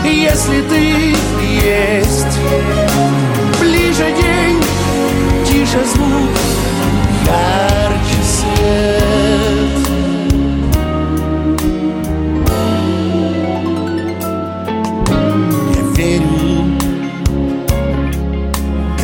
[0.04, 1.16] если ты
[1.64, 2.38] есть
[3.60, 4.60] Ближе день,
[5.46, 6.34] тише звук,
[7.26, 8.72] ярче свет.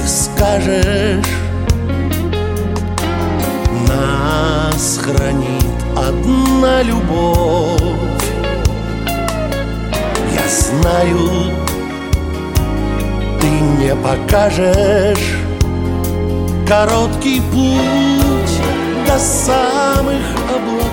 [0.07, 1.38] Скажешь
[5.09, 5.65] хранит
[5.97, 8.29] одна любовь.
[10.35, 11.53] Я знаю,
[13.41, 13.49] ты
[13.81, 15.39] не покажешь
[16.67, 18.61] Короткий путь
[19.07, 20.23] до самых
[20.55, 20.88] облаков